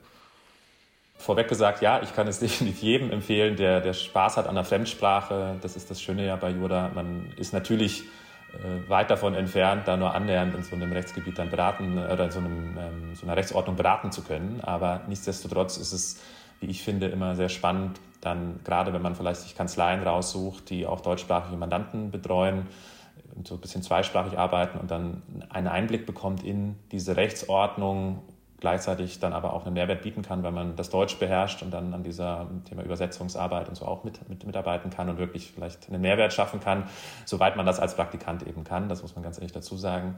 Vorweg 1.20 1.48
gesagt, 1.48 1.82
ja, 1.82 2.00
ich 2.02 2.14
kann 2.14 2.26
es 2.26 2.38
definitiv 2.40 2.82
jedem 2.82 3.10
empfehlen, 3.10 3.56
der, 3.56 3.80
der 3.80 3.92
Spaß 3.92 4.38
hat 4.38 4.48
an 4.48 4.54
der 4.54 4.64
Fremdsprache. 4.64 5.56
Das 5.60 5.76
ist 5.76 5.90
das 5.90 6.00
Schöne 6.00 6.26
ja 6.26 6.36
bei 6.36 6.50
Jura. 6.50 6.90
Man 6.94 7.32
ist 7.36 7.52
natürlich 7.52 8.04
äh, 8.54 8.88
weit 8.88 9.10
davon 9.10 9.34
entfernt, 9.34 9.86
da 9.86 9.96
nur 9.96 10.14
annähernd 10.14 10.54
in 10.54 10.62
so 10.62 10.74
einem 10.74 10.92
Rechtsgebiet 10.92 11.38
dann 11.38 11.50
beraten 11.50 11.98
oder 11.98 12.24
in 12.24 12.30
so, 12.30 12.38
einem, 12.38 12.78
ähm, 12.78 13.14
so 13.14 13.26
einer 13.26 13.36
Rechtsordnung 13.36 13.76
beraten 13.76 14.10
zu 14.12 14.22
können. 14.22 14.60
Aber 14.62 15.02
nichtsdestotrotz 15.08 15.76
ist 15.76 15.92
es, 15.92 16.20
wie 16.60 16.66
ich 16.66 16.82
finde, 16.82 17.08
immer 17.08 17.36
sehr 17.36 17.48
spannend, 17.48 18.00
dann 18.20 18.60
gerade 18.64 18.92
wenn 18.92 19.02
man 19.02 19.14
vielleicht 19.14 19.42
sich 19.42 19.54
Kanzleien 19.54 20.02
raussucht, 20.02 20.70
die 20.70 20.86
auch 20.86 21.00
deutschsprachige 21.00 21.56
Mandanten 21.56 22.10
betreuen 22.10 22.66
und 23.36 23.46
so 23.46 23.54
ein 23.54 23.60
bisschen 23.60 23.82
zweisprachig 23.82 24.38
arbeiten 24.38 24.78
und 24.78 24.90
dann 24.90 25.22
einen 25.48 25.68
Einblick 25.68 26.06
bekommt 26.06 26.42
in 26.44 26.76
diese 26.92 27.16
Rechtsordnung 27.16 28.22
gleichzeitig 28.60 29.18
dann 29.18 29.32
aber 29.32 29.54
auch 29.54 29.64
einen 29.64 29.74
Mehrwert 29.74 30.02
bieten 30.02 30.22
kann, 30.22 30.42
wenn 30.42 30.54
man 30.54 30.76
das 30.76 30.90
Deutsch 30.90 31.18
beherrscht 31.18 31.62
und 31.62 31.70
dann 31.70 31.92
an 31.94 32.02
dieser 32.02 32.46
Thema 32.68 32.82
Übersetzungsarbeit 32.82 33.68
und 33.68 33.74
so 33.74 33.86
auch 33.86 34.04
mit, 34.04 34.28
mit, 34.28 34.46
mitarbeiten 34.46 34.90
kann 34.90 35.08
und 35.08 35.18
wirklich 35.18 35.50
vielleicht 35.52 35.88
einen 35.88 36.02
Mehrwert 36.02 36.32
schaffen 36.32 36.60
kann, 36.60 36.84
soweit 37.24 37.56
man 37.56 37.66
das 37.66 37.80
als 37.80 37.96
Praktikant 37.96 38.46
eben 38.46 38.64
kann. 38.64 38.88
Das 38.88 39.02
muss 39.02 39.14
man 39.14 39.24
ganz 39.24 39.38
ehrlich 39.38 39.52
dazu 39.52 39.76
sagen. 39.76 40.16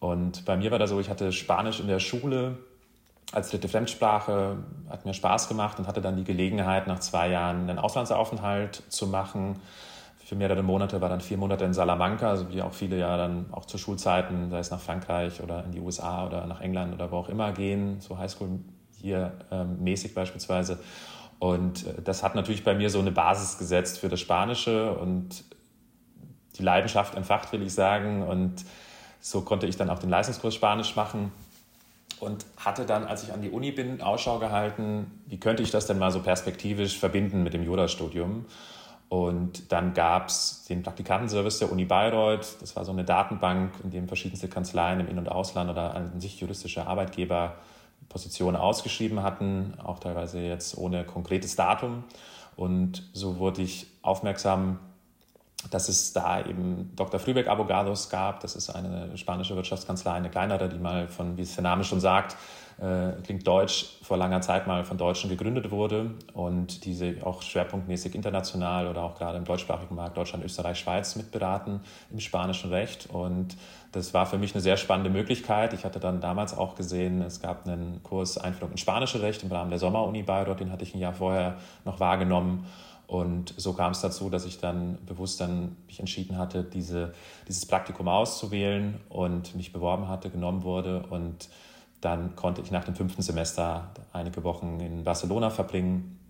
Und 0.00 0.44
bei 0.44 0.56
mir 0.56 0.70
war 0.70 0.78
das 0.78 0.90
so, 0.90 1.00
ich 1.00 1.10
hatte 1.10 1.32
Spanisch 1.32 1.80
in 1.80 1.86
der 1.86 2.00
Schule 2.00 2.58
als 3.32 3.50
dritte 3.50 3.68
Fremdsprache, 3.68 4.58
hat 4.88 5.04
mir 5.04 5.14
Spaß 5.14 5.48
gemacht 5.48 5.78
und 5.78 5.86
hatte 5.86 6.00
dann 6.00 6.16
die 6.16 6.24
Gelegenheit, 6.24 6.86
nach 6.86 7.00
zwei 7.00 7.28
Jahren 7.28 7.68
einen 7.68 7.78
Auslandsaufenthalt 7.78 8.82
zu 8.88 9.06
machen 9.08 9.60
für 10.26 10.34
mehrere 10.34 10.64
Monate, 10.64 11.00
war 11.00 11.08
dann 11.08 11.20
vier 11.20 11.36
Monate 11.36 11.64
in 11.64 11.72
Salamanca, 11.72 12.28
also 12.28 12.50
wie 12.50 12.60
auch 12.60 12.72
viele 12.72 12.98
ja 12.98 13.16
dann 13.16 13.46
auch 13.52 13.64
zu 13.64 13.78
Schulzeiten, 13.78 14.50
sei 14.50 14.58
es 14.58 14.72
nach 14.72 14.80
Frankreich 14.80 15.40
oder 15.40 15.64
in 15.64 15.70
die 15.70 15.78
USA 15.78 16.26
oder 16.26 16.44
nach 16.46 16.60
England 16.60 16.92
oder 16.92 17.12
wo 17.12 17.18
auch 17.18 17.28
immer 17.28 17.52
gehen, 17.52 18.00
so 18.00 18.18
Highschool 18.18 18.58
hier 19.00 19.34
ähm, 19.52 19.84
mäßig 19.84 20.14
beispielsweise. 20.14 20.80
Und 21.38 21.86
äh, 21.86 22.02
das 22.02 22.24
hat 22.24 22.34
natürlich 22.34 22.64
bei 22.64 22.74
mir 22.74 22.90
so 22.90 22.98
eine 22.98 23.12
Basis 23.12 23.56
gesetzt 23.56 24.00
für 24.00 24.08
das 24.08 24.18
Spanische 24.18 24.94
und 24.94 25.44
die 26.58 26.62
Leidenschaft 26.64 27.14
entfacht, 27.14 27.52
will 27.52 27.62
ich 27.62 27.72
sagen. 27.72 28.24
Und 28.24 28.64
so 29.20 29.42
konnte 29.42 29.68
ich 29.68 29.76
dann 29.76 29.90
auch 29.90 30.00
den 30.00 30.10
Leistungskurs 30.10 30.56
Spanisch 30.56 30.96
machen 30.96 31.30
und 32.18 32.46
hatte 32.56 32.84
dann, 32.84 33.04
als 33.04 33.22
ich 33.22 33.32
an 33.32 33.42
die 33.42 33.50
Uni 33.50 33.70
bin, 33.70 34.00
Ausschau 34.00 34.40
gehalten, 34.40 35.22
wie 35.26 35.38
könnte 35.38 35.62
ich 35.62 35.70
das 35.70 35.86
denn 35.86 36.00
mal 36.00 36.10
so 36.10 36.18
perspektivisch 36.18 36.98
verbinden 36.98 37.44
mit 37.44 37.54
dem 37.54 37.62
Jurastudium. 37.62 38.46
Und 39.08 39.70
dann 39.70 39.94
gab 39.94 40.28
es 40.28 40.64
den 40.68 40.82
Praktikantenservice 40.82 41.60
der 41.60 41.70
Uni 41.70 41.84
Bayreuth. 41.84 42.56
Das 42.60 42.74
war 42.74 42.84
so 42.84 42.90
eine 42.90 43.04
Datenbank, 43.04 43.72
in 43.84 43.90
dem 43.90 44.08
verschiedenste 44.08 44.48
Kanzleien 44.48 45.00
im 45.00 45.08
In- 45.08 45.18
und 45.18 45.28
Ausland 45.28 45.70
oder 45.70 45.94
an 45.94 46.20
sich 46.20 46.40
juristische 46.40 46.86
Arbeitgeber 46.86 47.54
Positionen 48.08 48.56
ausgeschrieben 48.56 49.22
hatten, 49.22 49.74
auch 49.82 49.98
teilweise 49.98 50.40
jetzt 50.40 50.76
ohne 50.78 51.04
konkretes 51.04 51.56
Datum. 51.56 52.04
Und 52.56 53.02
so 53.12 53.38
wurde 53.38 53.62
ich 53.62 53.86
aufmerksam, 54.02 54.78
dass 55.70 55.88
es 55.88 56.12
da 56.12 56.44
eben 56.44 56.92
Dr. 56.96 57.18
Frübeck 57.20 57.48
Abogados 57.48 58.08
gab. 58.08 58.40
Das 58.40 58.56
ist 58.56 58.70
eine 58.70 59.16
spanische 59.16 59.56
Wirtschaftskanzlei, 59.56 60.12
eine 60.12 60.30
kleinere, 60.30 60.68
die 60.68 60.78
mal 60.78 61.08
von, 61.08 61.36
wie 61.36 61.42
es 61.42 61.54
der 61.54 61.62
Name 61.62 61.84
schon 61.84 62.00
sagt, 62.00 62.36
äh, 62.78 63.12
klingt 63.22 63.46
deutsch, 63.46 63.98
vor 64.02 64.18
langer 64.18 64.42
Zeit 64.42 64.66
mal 64.66 64.84
von 64.84 64.98
Deutschen 64.98 65.30
gegründet 65.30 65.70
wurde 65.70 66.10
und 66.34 66.84
diese 66.84 67.14
auch 67.24 67.40
schwerpunktmäßig 67.40 68.14
international 68.14 68.86
oder 68.88 69.02
auch 69.02 69.14
gerade 69.14 69.38
im 69.38 69.44
deutschsprachigen 69.44 69.94
Markt 69.94 70.16
Deutschland, 70.16 70.44
Österreich, 70.44 70.78
Schweiz 70.78 71.16
mitberaten 71.16 71.80
im 72.10 72.20
spanischen 72.20 72.70
Recht. 72.70 73.08
Und 73.10 73.56
das 73.92 74.12
war 74.12 74.26
für 74.26 74.36
mich 74.36 74.54
eine 74.54 74.60
sehr 74.60 74.76
spannende 74.76 75.08
Möglichkeit. 75.08 75.72
Ich 75.72 75.86
hatte 75.86 76.00
dann 76.00 76.20
damals 76.20 76.56
auch 76.56 76.74
gesehen, 76.74 77.22
es 77.22 77.40
gab 77.40 77.66
einen 77.66 78.02
Kurs 78.02 78.36
Einführung 78.36 78.72
in 78.72 78.78
spanische 78.78 79.22
Recht 79.22 79.42
im 79.42 79.50
Rahmen 79.50 79.70
der 79.70 79.78
Sommeruni 79.78 80.22
Bayreuth, 80.22 80.60
den 80.60 80.70
hatte 80.70 80.84
ich 80.84 80.94
ein 80.94 80.98
Jahr 81.00 81.14
vorher 81.14 81.56
noch 81.86 81.98
wahrgenommen. 81.98 82.66
Und 83.06 83.54
so 83.56 83.72
kam 83.72 83.92
es 83.92 84.00
dazu, 84.00 84.28
dass 84.30 84.44
ich 84.44 84.58
dann 84.58 84.98
bewusst 85.06 85.40
dann 85.40 85.76
mich 85.86 86.00
entschieden 86.00 86.36
hatte, 86.36 86.64
diese, 86.64 87.14
dieses 87.48 87.64
Praktikum 87.64 88.08
auszuwählen 88.08 89.00
und 89.08 89.54
mich 89.54 89.72
beworben 89.72 90.08
hatte, 90.08 90.28
genommen 90.28 90.64
wurde 90.64 91.04
und 91.08 91.48
dann 92.06 92.36
konnte 92.36 92.60
ich 92.60 92.70
nach 92.70 92.84
dem 92.84 92.94
fünften 92.94 93.20
Semester 93.20 93.90
einige 94.12 94.44
Wochen 94.44 94.78
in 94.78 95.02
Barcelona 95.02 95.50
verbringen. 95.50 96.20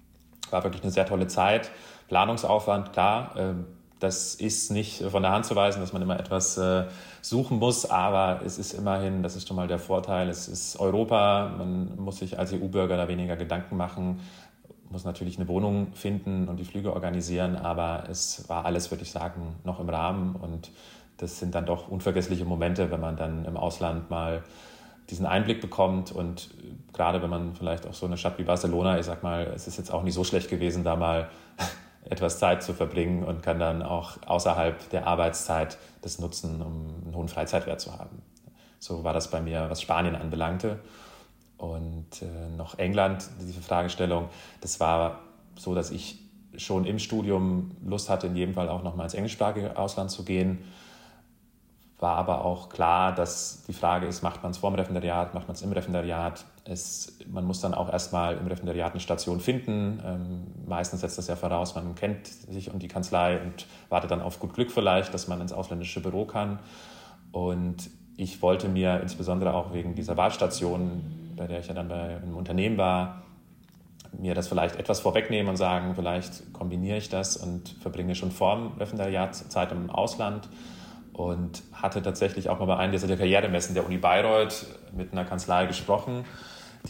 War 0.50 0.64
wirklich 0.64 0.82
eine 0.82 0.90
sehr 0.90 1.04
tolle 1.04 1.26
Zeit. 1.26 1.70
Planungsaufwand, 2.08 2.94
klar, 2.94 3.34
ähm, 3.36 3.66
das 3.98 4.34
ist 4.34 4.70
nicht 4.70 5.02
von 5.02 5.22
der 5.22 5.32
Hand 5.32 5.44
zu 5.44 5.54
weisen, 5.54 5.80
dass 5.80 5.92
man 5.92 6.00
immer 6.00 6.18
etwas 6.18 6.56
äh, 6.56 6.84
suchen 7.20 7.58
muss, 7.58 7.90
aber 7.90 8.40
es 8.42 8.58
ist 8.58 8.72
immerhin, 8.72 9.22
das 9.22 9.36
ist 9.36 9.48
schon 9.48 9.56
mal 9.56 9.68
der 9.68 9.78
Vorteil, 9.78 10.30
es 10.30 10.48
ist 10.48 10.80
Europa, 10.80 11.54
man 11.58 11.96
muss 11.96 12.20
sich 12.20 12.38
als 12.38 12.54
EU-Bürger 12.54 12.96
da 12.96 13.06
weniger 13.08 13.36
Gedanken 13.36 13.76
machen, 13.76 14.20
muss 14.90 15.04
natürlich 15.04 15.38
eine 15.38 15.46
Wohnung 15.48 15.92
finden 15.92 16.48
und 16.48 16.56
die 16.56 16.64
Flüge 16.64 16.94
organisieren, 16.94 17.56
aber 17.56 18.04
es 18.10 18.48
war 18.48 18.64
alles, 18.64 18.90
würde 18.90 19.02
ich 19.02 19.10
sagen, 19.10 19.56
noch 19.64 19.78
im 19.78 19.90
Rahmen 19.90 20.36
und 20.36 20.70
das 21.18 21.38
sind 21.38 21.54
dann 21.54 21.66
doch 21.66 21.88
unvergessliche 21.88 22.46
Momente, 22.46 22.90
wenn 22.90 23.00
man 23.00 23.16
dann 23.16 23.44
im 23.44 23.56
Ausland 23.58 24.08
mal 24.10 24.42
diesen 25.10 25.26
Einblick 25.26 25.60
bekommt. 25.60 26.12
Und 26.12 26.50
äh, 26.58 26.72
gerade 26.92 27.22
wenn 27.22 27.30
man 27.30 27.54
vielleicht 27.54 27.86
auch 27.86 27.94
so 27.94 28.06
eine 28.06 28.16
Stadt 28.16 28.38
wie 28.38 28.44
Barcelona, 28.44 28.98
ich 28.98 29.06
sag 29.06 29.22
mal, 29.22 29.52
es 29.54 29.66
ist 29.66 29.78
jetzt 29.78 29.92
auch 29.92 30.02
nicht 30.02 30.14
so 30.14 30.24
schlecht 30.24 30.50
gewesen, 30.50 30.84
da 30.84 30.96
mal 30.96 31.28
etwas 32.08 32.38
Zeit 32.38 32.62
zu 32.62 32.72
verbringen 32.72 33.24
und 33.24 33.42
kann 33.42 33.58
dann 33.58 33.82
auch 33.82 34.18
außerhalb 34.26 34.90
der 34.90 35.06
Arbeitszeit 35.06 35.78
das 36.02 36.18
nutzen, 36.18 36.62
um 36.62 37.02
einen 37.04 37.14
hohen 37.14 37.28
Freizeitwert 37.28 37.80
zu 37.80 37.98
haben. 37.98 38.22
So 38.78 39.02
war 39.02 39.12
das 39.12 39.30
bei 39.30 39.40
mir, 39.40 39.66
was 39.68 39.82
Spanien 39.82 40.14
anbelangte. 40.14 40.80
Und 41.56 42.22
äh, 42.22 42.56
noch 42.56 42.78
England, 42.78 43.28
diese 43.40 43.60
Fragestellung, 43.60 44.28
das 44.60 44.78
war 44.78 45.20
so, 45.56 45.74
dass 45.74 45.90
ich 45.90 46.18
schon 46.56 46.84
im 46.84 46.98
Studium 46.98 47.72
Lust 47.84 48.08
hatte, 48.08 48.26
in 48.26 48.36
jedem 48.36 48.54
Fall 48.54 48.68
auch 48.68 48.82
nochmal 48.82 49.06
ins 49.06 49.14
englischsprachige 49.14 49.76
Ausland 49.76 50.10
zu 50.10 50.24
gehen 50.24 50.64
war 51.98 52.16
aber 52.16 52.44
auch 52.44 52.68
klar, 52.68 53.14
dass 53.14 53.64
die 53.66 53.72
Frage 53.72 54.06
ist, 54.06 54.22
macht 54.22 54.42
man 54.42 54.52
es 54.52 54.58
vor 54.58 54.70
dem 54.70 54.74
Referendariat, 54.76 55.32
macht 55.32 55.48
man 55.48 55.54
es 55.54 55.62
im 55.62 55.72
Referendariat. 55.72 56.44
Es, 56.64 57.18
man 57.26 57.44
muss 57.44 57.60
dann 57.60 57.72
auch 57.72 57.90
erstmal 57.90 58.36
im 58.36 58.46
Referendariat 58.46 58.92
eine 58.92 59.00
Station 59.00 59.40
finden. 59.40 60.02
Ähm, 60.04 60.46
meistens 60.66 61.00
setzt 61.00 61.16
das 61.16 61.28
ja 61.28 61.36
voraus, 61.36 61.74
man 61.74 61.94
kennt 61.94 62.26
sich 62.26 62.70
um 62.72 62.78
die 62.78 62.88
Kanzlei 62.88 63.40
und 63.40 63.66
wartet 63.88 64.10
dann 64.10 64.20
auf 64.20 64.40
gut 64.40 64.52
Glück 64.52 64.70
vielleicht, 64.70 65.14
dass 65.14 65.26
man 65.26 65.40
ins 65.40 65.54
ausländische 65.54 66.00
Büro 66.00 66.26
kann. 66.26 66.58
Und 67.32 67.88
ich 68.18 68.42
wollte 68.42 68.68
mir 68.68 69.00
insbesondere 69.00 69.54
auch 69.54 69.72
wegen 69.72 69.94
dieser 69.94 70.18
Wahlstation, 70.18 71.32
bei 71.34 71.46
der 71.46 71.60
ich 71.60 71.68
ja 71.68 71.74
dann 71.74 71.88
bei 71.88 72.16
einem 72.16 72.36
Unternehmen 72.36 72.76
war, 72.76 73.22
mir 74.18 74.34
das 74.34 74.48
vielleicht 74.48 74.76
etwas 74.76 75.00
vorwegnehmen 75.00 75.48
und 75.48 75.56
sagen, 75.56 75.94
vielleicht 75.94 76.52
kombiniere 76.52 76.98
ich 76.98 77.08
das 77.08 77.36
und 77.36 77.68
verbringe 77.80 78.14
schon 78.14 78.30
vor 78.30 78.56
dem 78.56 78.66
Referendariat 78.78 79.34
Zeit 79.34 79.72
im 79.72 79.90
Ausland 79.90 80.48
und 81.16 81.62
hatte 81.72 82.02
tatsächlich 82.02 82.50
auch 82.50 82.58
mal 82.58 82.66
bei 82.66 82.76
einem 82.76 82.92
dieser 82.92 83.08
Karrieremessen 83.16 83.74
der 83.74 83.86
Uni 83.86 83.96
Bayreuth 83.96 84.66
mit 84.94 85.12
einer 85.12 85.24
Kanzlei 85.24 85.64
gesprochen, 85.64 86.26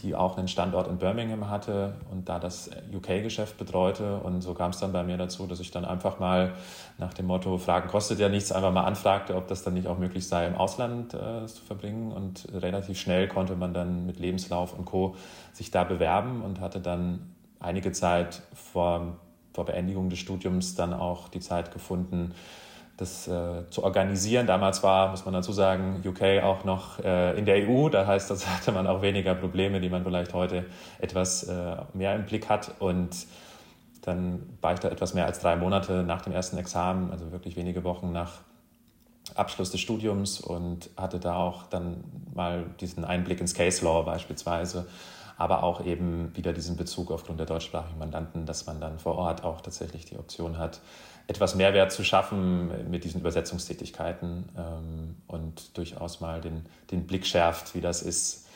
die 0.03 0.15
auch 0.15 0.37
einen 0.37 0.49
Standort 0.49 0.89
in 0.89 0.97
Birmingham 0.97 1.49
hatte 1.49 1.95
und 2.11 2.27
da 2.27 2.37
das 2.37 2.69
UK-Geschäft 2.93 3.57
betreute. 3.57 4.17
Und 4.17 4.41
so 4.41 4.53
kam 4.53 4.71
es 4.71 4.79
dann 4.79 4.91
bei 4.91 5.03
mir 5.03 5.15
dazu, 5.15 5.47
dass 5.47 5.61
ich 5.61 5.71
dann 5.71 5.85
einfach 5.85 6.19
mal 6.19 6.55
nach 6.97 7.13
dem 7.13 7.25
Motto, 7.25 7.57
Fragen 7.57 7.87
kostet 7.87 8.19
ja 8.19 8.27
nichts, 8.27 8.51
einfach 8.51 8.73
mal 8.73 8.83
anfragte, 8.83 9.33
ob 9.33 9.47
das 9.47 9.63
dann 9.63 9.75
nicht 9.75 9.87
auch 9.87 9.97
möglich 9.97 10.27
sei, 10.27 10.45
im 10.45 10.55
Ausland 10.55 11.13
äh, 11.13 11.45
zu 11.45 11.63
verbringen. 11.63 12.11
Und 12.11 12.49
relativ 12.53 12.99
schnell 12.99 13.29
konnte 13.29 13.55
man 13.55 13.73
dann 13.73 14.05
mit 14.05 14.19
Lebenslauf 14.19 14.77
und 14.77 14.83
Co. 14.83 15.15
sich 15.53 15.71
da 15.71 15.85
bewerben 15.85 16.41
und 16.41 16.59
hatte 16.59 16.81
dann 16.81 17.33
einige 17.61 17.93
Zeit 17.93 18.41
vor, 18.53 19.15
vor 19.53 19.63
Beendigung 19.63 20.09
des 20.09 20.19
Studiums 20.19 20.75
dann 20.75 20.93
auch 20.93 21.29
die 21.29 21.39
Zeit 21.39 21.71
gefunden, 21.71 22.33
das 22.97 23.27
äh, 23.27 23.69
zu 23.69 23.83
organisieren. 23.83 24.47
Damals 24.47 24.81
war, 24.81 25.11
muss 25.11 25.23
man 25.23 25.33
dazu 25.33 25.51
sagen, 25.51 26.03
UK 26.03 26.43
auch 26.43 26.63
noch 26.63 26.99
äh, 26.99 27.37
in 27.37 27.45
der 27.45 27.67
EU. 27.67 27.89
Da 27.89 28.07
heißt, 28.07 28.29
das 28.29 28.47
hatte 28.55 28.71
man 28.71 28.87
auch 28.87 29.01
weniger 29.01 29.35
Probleme, 29.35 29.79
die 29.79 29.89
man 29.89 30.03
vielleicht 30.03 30.33
heute 30.33 30.65
etwas 30.99 31.43
äh, 31.43 31.77
mehr 31.93 32.15
im 32.15 32.25
Blick 32.25 32.49
hat. 32.49 32.71
Und 32.79 33.27
dann 34.01 34.57
war 34.61 34.73
ich 34.73 34.79
da 34.79 34.89
etwas 34.89 35.13
mehr 35.13 35.25
als 35.25 35.39
drei 35.39 35.55
Monate 35.55 36.03
nach 36.03 36.21
dem 36.21 36.33
ersten 36.33 36.57
Examen, 36.57 37.11
also 37.11 37.31
wirklich 37.31 37.55
wenige 37.55 37.83
Wochen 37.83 38.11
nach 38.11 38.41
Abschluss 39.35 39.71
des 39.71 39.81
Studiums 39.81 40.39
und 40.39 40.89
hatte 40.97 41.19
da 41.19 41.35
auch 41.35 41.67
dann 41.67 42.03
mal 42.33 42.65
diesen 42.79 43.03
Einblick 43.03 43.41
ins 43.41 43.53
Case 43.53 43.83
Law 43.83 44.03
beispielsweise, 44.03 44.87
aber 45.37 45.63
auch 45.63 45.85
eben 45.85 46.35
wieder 46.35 46.53
diesen 46.53 46.77
Bezug 46.77 47.11
aufgrund 47.11 47.39
der 47.39 47.45
deutschsprachigen 47.45 47.99
Mandanten, 47.99 48.45
dass 48.45 48.65
man 48.65 48.79
dann 48.79 48.97
vor 48.97 49.15
Ort 49.17 49.43
auch 49.43 49.61
tatsächlich 49.61 50.05
die 50.05 50.17
Option 50.17 50.57
hat, 50.57 50.79
etwas 51.27 51.55
Mehrwert 51.55 51.91
zu 51.91 52.03
schaffen 52.03 52.89
mit 52.89 53.03
diesen 53.03 53.19
Übersetzungstätigkeiten 53.21 54.45
ähm, 54.57 55.15
und 55.27 55.77
durchaus 55.77 56.21
mal 56.21 56.41
den, 56.41 56.65
den 56.91 57.05
Blick 57.05 57.25
schärft, 57.25 57.75
wie 57.75 57.81
das 57.81 58.01
ist, 58.01 58.46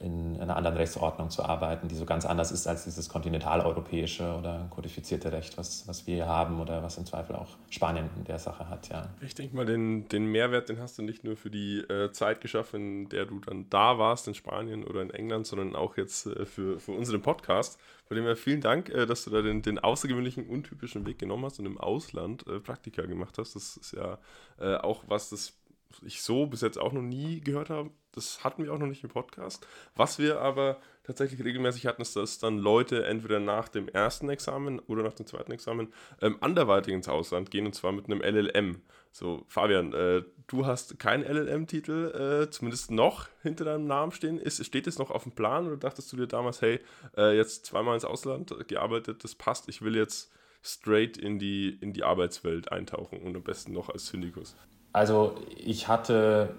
in 0.00 0.40
einer 0.40 0.56
anderen 0.56 0.78
Rechtsordnung 0.78 1.28
zu 1.28 1.44
arbeiten, 1.44 1.86
die 1.88 1.94
so 1.94 2.06
ganz 2.06 2.24
anders 2.24 2.50
ist 2.50 2.66
als 2.66 2.84
dieses 2.84 3.10
kontinentaleuropäische 3.10 4.34
oder 4.34 4.66
kodifizierte 4.70 5.30
Recht, 5.30 5.58
was, 5.58 5.86
was 5.86 6.06
wir 6.06 6.26
haben 6.26 6.58
oder 6.58 6.82
was 6.82 6.96
im 6.96 7.04
Zweifel 7.04 7.36
auch 7.36 7.58
Spanien 7.68 8.08
in 8.16 8.24
der 8.24 8.38
Sache 8.38 8.70
hat. 8.70 8.88
Ja. 8.88 9.10
Ich 9.20 9.34
denke 9.34 9.54
mal, 9.54 9.66
den, 9.66 10.08
den 10.08 10.24
Mehrwert, 10.24 10.70
den 10.70 10.80
hast 10.80 10.96
du 10.96 11.02
nicht 11.02 11.22
nur 11.22 11.36
für 11.36 11.50
die 11.50 11.80
äh, 11.80 12.10
Zeit 12.12 12.40
geschaffen, 12.40 13.02
in 13.02 13.08
der 13.10 13.26
du 13.26 13.40
dann 13.40 13.68
da 13.68 13.98
warst, 13.98 14.26
in 14.26 14.34
Spanien 14.34 14.84
oder 14.84 15.02
in 15.02 15.10
England, 15.10 15.46
sondern 15.46 15.76
auch 15.76 15.98
jetzt 15.98 16.24
äh, 16.24 16.46
für, 16.46 16.80
für 16.80 16.92
unseren 16.92 17.20
Podcast. 17.20 17.78
Von 18.06 18.16
dem 18.16 18.24
her 18.24 18.36
vielen 18.36 18.62
Dank, 18.62 18.88
äh, 18.88 19.04
dass 19.04 19.24
du 19.24 19.30
da 19.30 19.42
den, 19.42 19.60
den 19.60 19.78
außergewöhnlichen, 19.78 20.46
untypischen 20.46 21.04
Weg 21.04 21.18
genommen 21.18 21.44
hast 21.44 21.58
und 21.58 21.66
im 21.66 21.76
Ausland 21.76 22.46
äh, 22.46 22.58
Praktika 22.58 23.02
gemacht 23.02 23.36
hast. 23.36 23.54
Das 23.54 23.76
ist 23.76 23.92
ja 23.92 24.18
äh, 24.58 24.76
auch 24.76 25.04
was, 25.08 25.28
das 25.28 25.59
ich 26.04 26.22
so 26.22 26.46
bis 26.46 26.60
jetzt 26.60 26.78
auch 26.78 26.92
noch 26.92 27.02
nie 27.02 27.40
gehört 27.40 27.70
habe. 27.70 27.90
Das 28.12 28.42
hatten 28.42 28.64
wir 28.64 28.72
auch 28.72 28.78
noch 28.78 28.86
nicht 28.86 29.04
im 29.04 29.10
Podcast. 29.10 29.66
Was 29.94 30.18
wir 30.18 30.40
aber 30.40 30.80
tatsächlich 31.04 31.44
regelmäßig 31.44 31.86
hatten, 31.86 32.02
ist, 32.02 32.16
dass 32.16 32.38
dann 32.38 32.58
Leute 32.58 33.04
entweder 33.04 33.40
nach 33.40 33.68
dem 33.68 33.88
ersten 33.88 34.28
Examen 34.28 34.78
oder 34.80 35.02
nach 35.02 35.12
dem 35.12 35.26
zweiten 35.26 35.52
Examen 35.52 35.92
ähm, 36.20 36.36
anderweitig 36.40 36.94
ins 36.94 37.08
Ausland 37.08 37.50
gehen 37.50 37.66
und 37.66 37.74
zwar 37.74 37.92
mit 37.92 38.06
einem 38.06 38.20
LLM. 38.20 38.82
So, 39.12 39.44
Fabian, 39.48 39.92
äh, 39.92 40.22
du 40.46 40.66
hast 40.66 40.98
keinen 40.98 41.24
LLM-Titel, 41.24 42.44
äh, 42.46 42.50
zumindest 42.50 42.90
noch 42.90 43.28
hinter 43.42 43.64
deinem 43.64 43.86
Namen 43.86 44.12
stehen. 44.12 44.38
Ist, 44.38 44.64
steht 44.64 44.86
es 44.86 44.98
noch 44.98 45.10
auf 45.10 45.24
dem 45.24 45.32
Plan 45.32 45.66
oder 45.66 45.76
dachtest 45.76 46.12
du 46.12 46.16
dir 46.16 46.28
damals, 46.28 46.62
hey, 46.62 46.80
äh, 47.16 47.36
jetzt 47.36 47.66
zweimal 47.66 47.94
ins 47.94 48.04
Ausland 48.04 48.54
gearbeitet, 48.68 49.24
das 49.24 49.34
passt, 49.34 49.68
ich 49.68 49.82
will 49.82 49.96
jetzt 49.96 50.32
straight 50.62 51.16
in 51.16 51.38
die, 51.38 51.70
in 51.80 51.92
die 51.92 52.04
Arbeitswelt 52.04 52.70
eintauchen 52.70 53.20
und 53.20 53.34
am 53.34 53.42
besten 53.42 53.72
noch 53.72 53.88
als 53.88 54.06
Syndikus? 54.06 54.54
Also 54.92 55.36
ich 55.56 55.88
hatte 55.88 56.54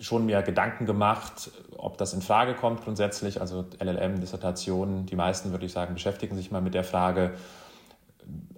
schon 0.00 0.26
mir 0.26 0.42
Gedanken 0.42 0.86
gemacht, 0.86 1.50
ob 1.76 1.98
das 1.98 2.12
in 2.12 2.22
Frage 2.22 2.54
kommt 2.54 2.82
grundsätzlich. 2.84 3.40
Also 3.40 3.64
LLM-Dissertationen, 3.80 5.06
die 5.06 5.16
meisten 5.16 5.50
würde 5.50 5.66
ich 5.66 5.72
sagen, 5.72 5.94
beschäftigen 5.94 6.36
sich 6.36 6.50
mal 6.50 6.60
mit 6.60 6.74
der 6.74 6.84
Frage. 6.84 7.34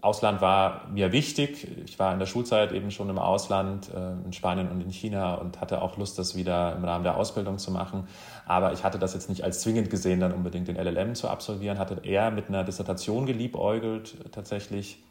Ausland 0.01 0.41
war 0.41 0.87
mir 0.89 1.11
wichtig. 1.11 1.67
Ich 1.85 1.99
war 1.99 2.13
in 2.13 2.21
der 2.21 2.27
Schulzeit 2.27 2.71
eben 2.71 2.93
schon 2.93 3.11
im 3.11 3.19
Ausland, 3.19 3.91
äh, 3.93 4.13
in 4.25 4.33
Spanien 4.33 4.71
und 4.71 4.81
in 4.81 4.91
China 4.91 5.35
und 5.35 5.61
hatte 5.61 5.83
auch 5.83 5.97
Lust, 5.97 6.19
das 6.19 6.37
wieder 6.37 6.77
im 6.77 6.85
Rahmen 6.85 7.03
der 7.03 7.17
Ausbildung 7.17 7.59
zu 7.59 7.73
machen. 7.73 8.07
Aber 8.47 8.73
ich 8.73 8.85
hatte 8.85 8.99
das 8.99 9.15
jetzt 9.15 9.29
nicht 9.29 9.43
als 9.43 9.63
zwingend 9.63 9.91
gesehen, 9.91 10.21
dann 10.21 10.33
unbedingt 10.33 10.69
den 10.69 10.77
LLM 10.77 11.17
zu 11.17 11.29
absolvieren, 11.29 11.79
hatte 11.79 12.01
eher 12.05 12.31
mit 12.31 12.49
einer 12.49 12.63
Dissertation 12.63 13.27
geliebäugelt 13.27 14.17
tatsächlich. 14.31 15.03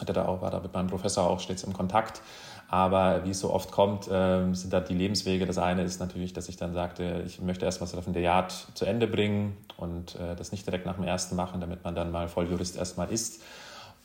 Hatte 0.00 0.12
da 0.12 0.26
auch, 0.26 0.40
war 0.40 0.50
da 0.50 0.60
mit 0.60 0.72
meinem 0.72 0.86
Professor 0.86 1.28
auch 1.28 1.40
stets 1.40 1.64
im 1.64 1.72
Kontakt 1.72 2.22
aber 2.70 3.24
wie 3.24 3.30
es 3.30 3.40
so 3.40 3.52
oft 3.52 3.72
kommt, 3.72 4.06
äh, 4.06 4.54
sind 4.54 4.72
da 4.72 4.78
die 4.78 4.94
Lebenswege. 4.94 5.44
Das 5.44 5.58
eine 5.58 5.82
ist 5.82 5.98
natürlich, 5.98 6.32
dass 6.32 6.48
ich 6.48 6.56
dann 6.56 6.72
sagte, 6.72 7.24
ich 7.26 7.40
möchte 7.40 7.64
erst 7.64 7.80
mal 7.80 7.86
das 7.86 7.96
Referendariat 7.96 8.52
zu 8.74 8.84
Ende 8.84 9.08
bringen 9.08 9.56
und 9.76 10.14
äh, 10.14 10.36
das 10.36 10.52
nicht 10.52 10.64
direkt 10.64 10.86
nach 10.86 10.94
dem 10.94 11.02
ersten 11.02 11.34
machen, 11.34 11.60
damit 11.60 11.82
man 11.82 11.96
dann 11.96 12.12
mal 12.12 12.28
Volljurist 12.28 12.76
erstmal 12.76 13.10
ist. 13.10 13.42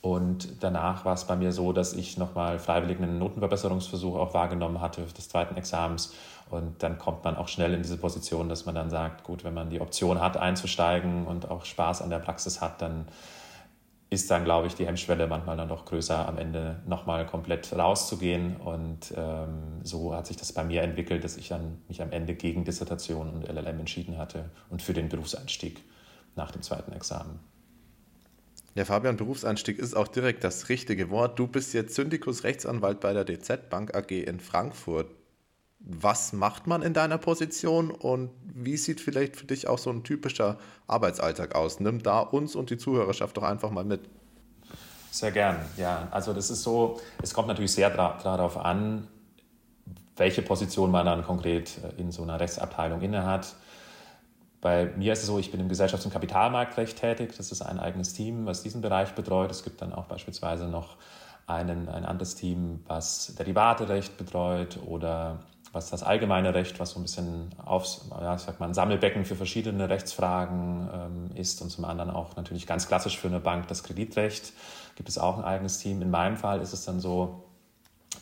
Und 0.00 0.64
danach 0.64 1.04
war 1.04 1.14
es 1.14 1.24
bei 1.24 1.36
mir 1.36 1.52
so, 1.52 1.72
dass 1.72 1.92
ich 1.92 2.18
nochmal 2.18 2.58
freiwillig 2.58 2.98
einen 2.98 3.20
Notenverbesserungsversuch 3.20 4.16
auch 4.16 4.34
wahrgenommen 4.34 4.80
hatte 4.80 5.02
des 5.02 5.28
zweiten 5.28 5.56
Examens. 5.56 6.12
Und 6.50 6.82
dann 6.82 6.98
kommt 6.98 7.22
man 7.22 7.36
auch 7.36 7.46
schnell 7.46 7.72
in 7.72 7.82
diese 7.82 7.96
Position, 7.96 8.48
dass 8.48 8.66
man 8.66 8.74
dann 8.74 8.90
sagt, 8.90 9.22
gut, 9.22 9.44
wenn 9.44 9.54
man 9.54 9.70
die 9.70 9.80
Option 9.80 10.20
hat, 10.20 10.36
einzusteigen 10.36 11.24
und 11.26 11.50
auch 11.50 11.64
Spaß 11.64 12.02
an 12.02 12.10
der 12.10 12.18
Praxis 12.18 12.60
hat, 12.60 12.82
dann 12.82 13.06
ist 14.08 14.30
dann, 14.30 14.44
glaube 14.44 14.68
ich, 14.68 14.74
die 14.74 14.86
Hemmschwelle 14.86 15.26
manchmal 15.26 15.56
dann 15.56 15.68
doch 15.68 15.84
größer, 15.84 16.28
am 16.28 16.38
Ende 16.38 16.80
nochmal 16.86 17.26
komplett 17.26 17.72
rauszugehen. 17.72 18.56
Und 18.56 19.12
ähm, 19.16 19.80
so 19.82 20.14
hat 20.14 20.28
sich 20.28 20.36
das 20.36 20.52
bei 20.52 20.62
mir 20.62 20.82
entwickelt, 20.82 21.24
dass 21.24 21.36
ich 21.36 21.48
dann 21.48 21.78
mich 21.88 22.00
am 22.00 22.12
Ende 22.12 22.34
gegen 22.34 22.64
Dissertation 22.64 23.30
und 23.30 23.48
LLM 23.48 23.80
entschieden 23.80 24.16
hatte 24.16 24.50
und 24.70 24.80
für 24.80 24.92
den 24.92 25.08
Berufseinstieg 25.08 25.82
nach 26.36 26.52
dem 26.52 26.62
zweiten 26.62 26.92
Examen. 26.92 27.40
Ja, 28.76 28.84
Fabian, 28.84 29.16
Berufseinstieg 29.16 29.78
ist 29.78 29.94
auch 29.94 30.06
direkt 30.06 30.44
das 30.44 30.68
richtige 30.68 31.10
Wort. 31.10 31.38
Du 31.38 31.46
bist 31.46 31.72
jetzt 31.72 31.94
Syndikus 31.94 32.44
Rechtsanwalt 32.44 33.00
bei 33.00 33.12
der 33.12 33.24
DZ 33.24 33.70
Bank 33.70 33.96
AG 33.96 34.10
in 34.10 34.38
Frankfurt 34.38 35.08
was 35.86 36.32
macht 36.32 36.66
man 36.66 36.82
in 36.82 36.92
deiner 36.92 37.16
Position 37.16 37.92
und 37.92 38.30
wie 38.42 38.76
sieht 38.76 39.00
vielleicht 39.00 39.36
für 39.36 39.46
dich 39.46 39.68
auch 39.68 39.78
so 39.78 39.90
ein 39.90 40.02
typischer 40.02 40.58
Arbeitsalltag 40.88 41.54
aus? 41.54 41.78
Nimm 41.78 42.02
da 42.02 42.20
uns 42.20 42.56
und 42.56 42.70
die 42.70 42.76
Zuhörerschaft 42.76 43.36
doch 43.36 43.44
einfach 43.44 43.70
mal 43.70 43.84
mit. 43.84 44.00
Sehr 45.12 45.30
gern, 45.30 45.60
ja. 45.76 46.08
Also 46.10 46.32
das 46.32 46.50
ist 46.50 46.62
so, 46.62 47.00
es 47.22 47.32
kommt 47.32 47.46
natürlich 47.48 47.72
sehr 47.72 47.90
darauf 47.90 48.58
an, 48.58 49.06
welche 50.16 50.42
Position 50.42 50.90
man 50.90 51.06
dann 51.06 51.22
konkret 51.22 51.78
äh, 51.78 52.00
in 52.00 52.10
so 52.10 52.22
einer 52.22 52.40
Rechtsabteilung 52.40 53.00
innehat. 53.00 53.54
Bei 54.60 54.86
mir 54.96 55.12
ist 55.12 55.20
es 55.20 55.26
so, 55.26 55.38
ich 55.38 55.52
bin 55.52 55.60
im 55.60 55.68
Gesellschafts- 55.68 56.04
und 56.04 56.12
Kapitalmarktrecht 56.12 56.98
tätig. 56.98 57.34
Das 57.36 57.52
ist 57.52 57.62
ein 57.62 57.78
eigenes 57.78 58.12
Team, 58.14 58.46
was 58.46 58.62
diesen 58.62 58.80
Bereich 58.80 59.14
betreut. 59.14 59.50
Es 59.50 59.62
gibt 59.62 59.80
dann 59.82 59.92
auch 59.92 60.06
beispielsweise 60.06 60.66
noch 60.66 60.96
einen, 61.46 61.88
ein 61.88 62.04
anderes 62.04 62.34
Team, 62.34 62.80
was 62.86 63.34
Derivaterecht 63.36 64.16
betreut 64.16 64.80
oder 64.84 65.38
was 65.76 65.90
das 65.90 66.02
allgemeine 66.02 66.54
Recht, 66.54 66.80
was 66.80 66.92
so 66.92 66.98
ein 66.98 67.02
bisschen 67.02 67.50
aufs, 67.62 68.06
ja, 68.10 68.34
ich 68.34 68.40
sag 68.40 68.58
mal, 68.58 68.66
ein 68.66 68.72
Sammelbecken 68.72 69.26
für 69.26 69.36
verschiedene 69.36 69.90
Rechtsfragen 69.90 70.88
ähm, 70.90 71.36
ist 71.36 71.60
und 71.60 71.68
zum 71.68 71.84
anderen 71.84 72.10
auch 72.10 72.34
natürlich 72.34 72.66
ganz 72.66 72.88
klassisch 72.88 73.18
für 73.18 73.28
eine 73.28 73.40
Bank 73.40 73.68
das 73.68 73.84
Kreditrecht, 73.84 74.54
gibt 74.94 75.10
es 75.10 75.18
auch 75.18 75.36
ein 75.36 75.44
eigenes 75.44 75.78
Team. 75.78 76.00
In 76.00 76.10
meinem 76.10 76.38
Fall 76.38 76.62
ist 76.62 76.72
es 76.72 76.86
dann 76.86 76.98
so, 76.98 77.44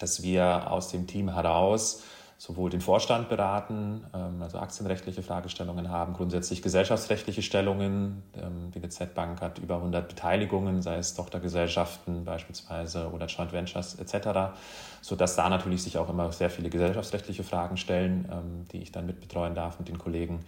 dass 0.01 0.25
wir 0.25 0.69
aus 0.73 0.89
dem 0.89 1.07
Team 1.07 1.33
heraus 1.33 2.03
sowohl 2.37 2.71
den 2.71 2.81
Vorstand 2.81 3.29
beraten, 3.29 4.05
ähm, 4.15 4.43
also 4.43 4.59
aktienrechtliche 4.59 5.23
Fragestellungen 5.23 5.91
haben, 5.91 6.13
grundsätzlich 6.13 6.63
gesellschaftsrechtliche 6.63 7.43
Stellungen. 7.43 8.23
Ähm, 8.37 8.71
die 8.75 8.81
DZ 8.81 9.15
Bank 9.15 9.41
hat 9.41 9.59
über 9.59 9.77
100 9.77 10.09
Beteiligungen, 10.09 10.83
sei 10.83 10.97
es 10.97 11.15
Tochtergesellschaften 11.15 12.25
beispielsweise 12.25 13.11
oder 13.11 13.27
Joint 13.27 13.53
Ventures 13.53 13.97
etc., 13.97 14.55
sodass 15.01 15.37
da 15.37 15.49
natürlich 15.49 15.83
sich 15.83 15.99
auch 15.99 16.09
immer 16.09 16.33
sehr 16.33 16.51
viele 16.51 16.71
gesellschaftsrechtliche 16.71 17.45
Fragen 17.45 17.77
stellen, 17.77 18.29
ähm, 18.31 18.67
die 18.73 18.79
ich 18.79 18.93
dann 18.93 19.07
mitbetreuen 19.07 19.55
darf 19.55 19.79
mit 19.79 19.89
den 19.89 19.99
Kollegen. 19.99 20.41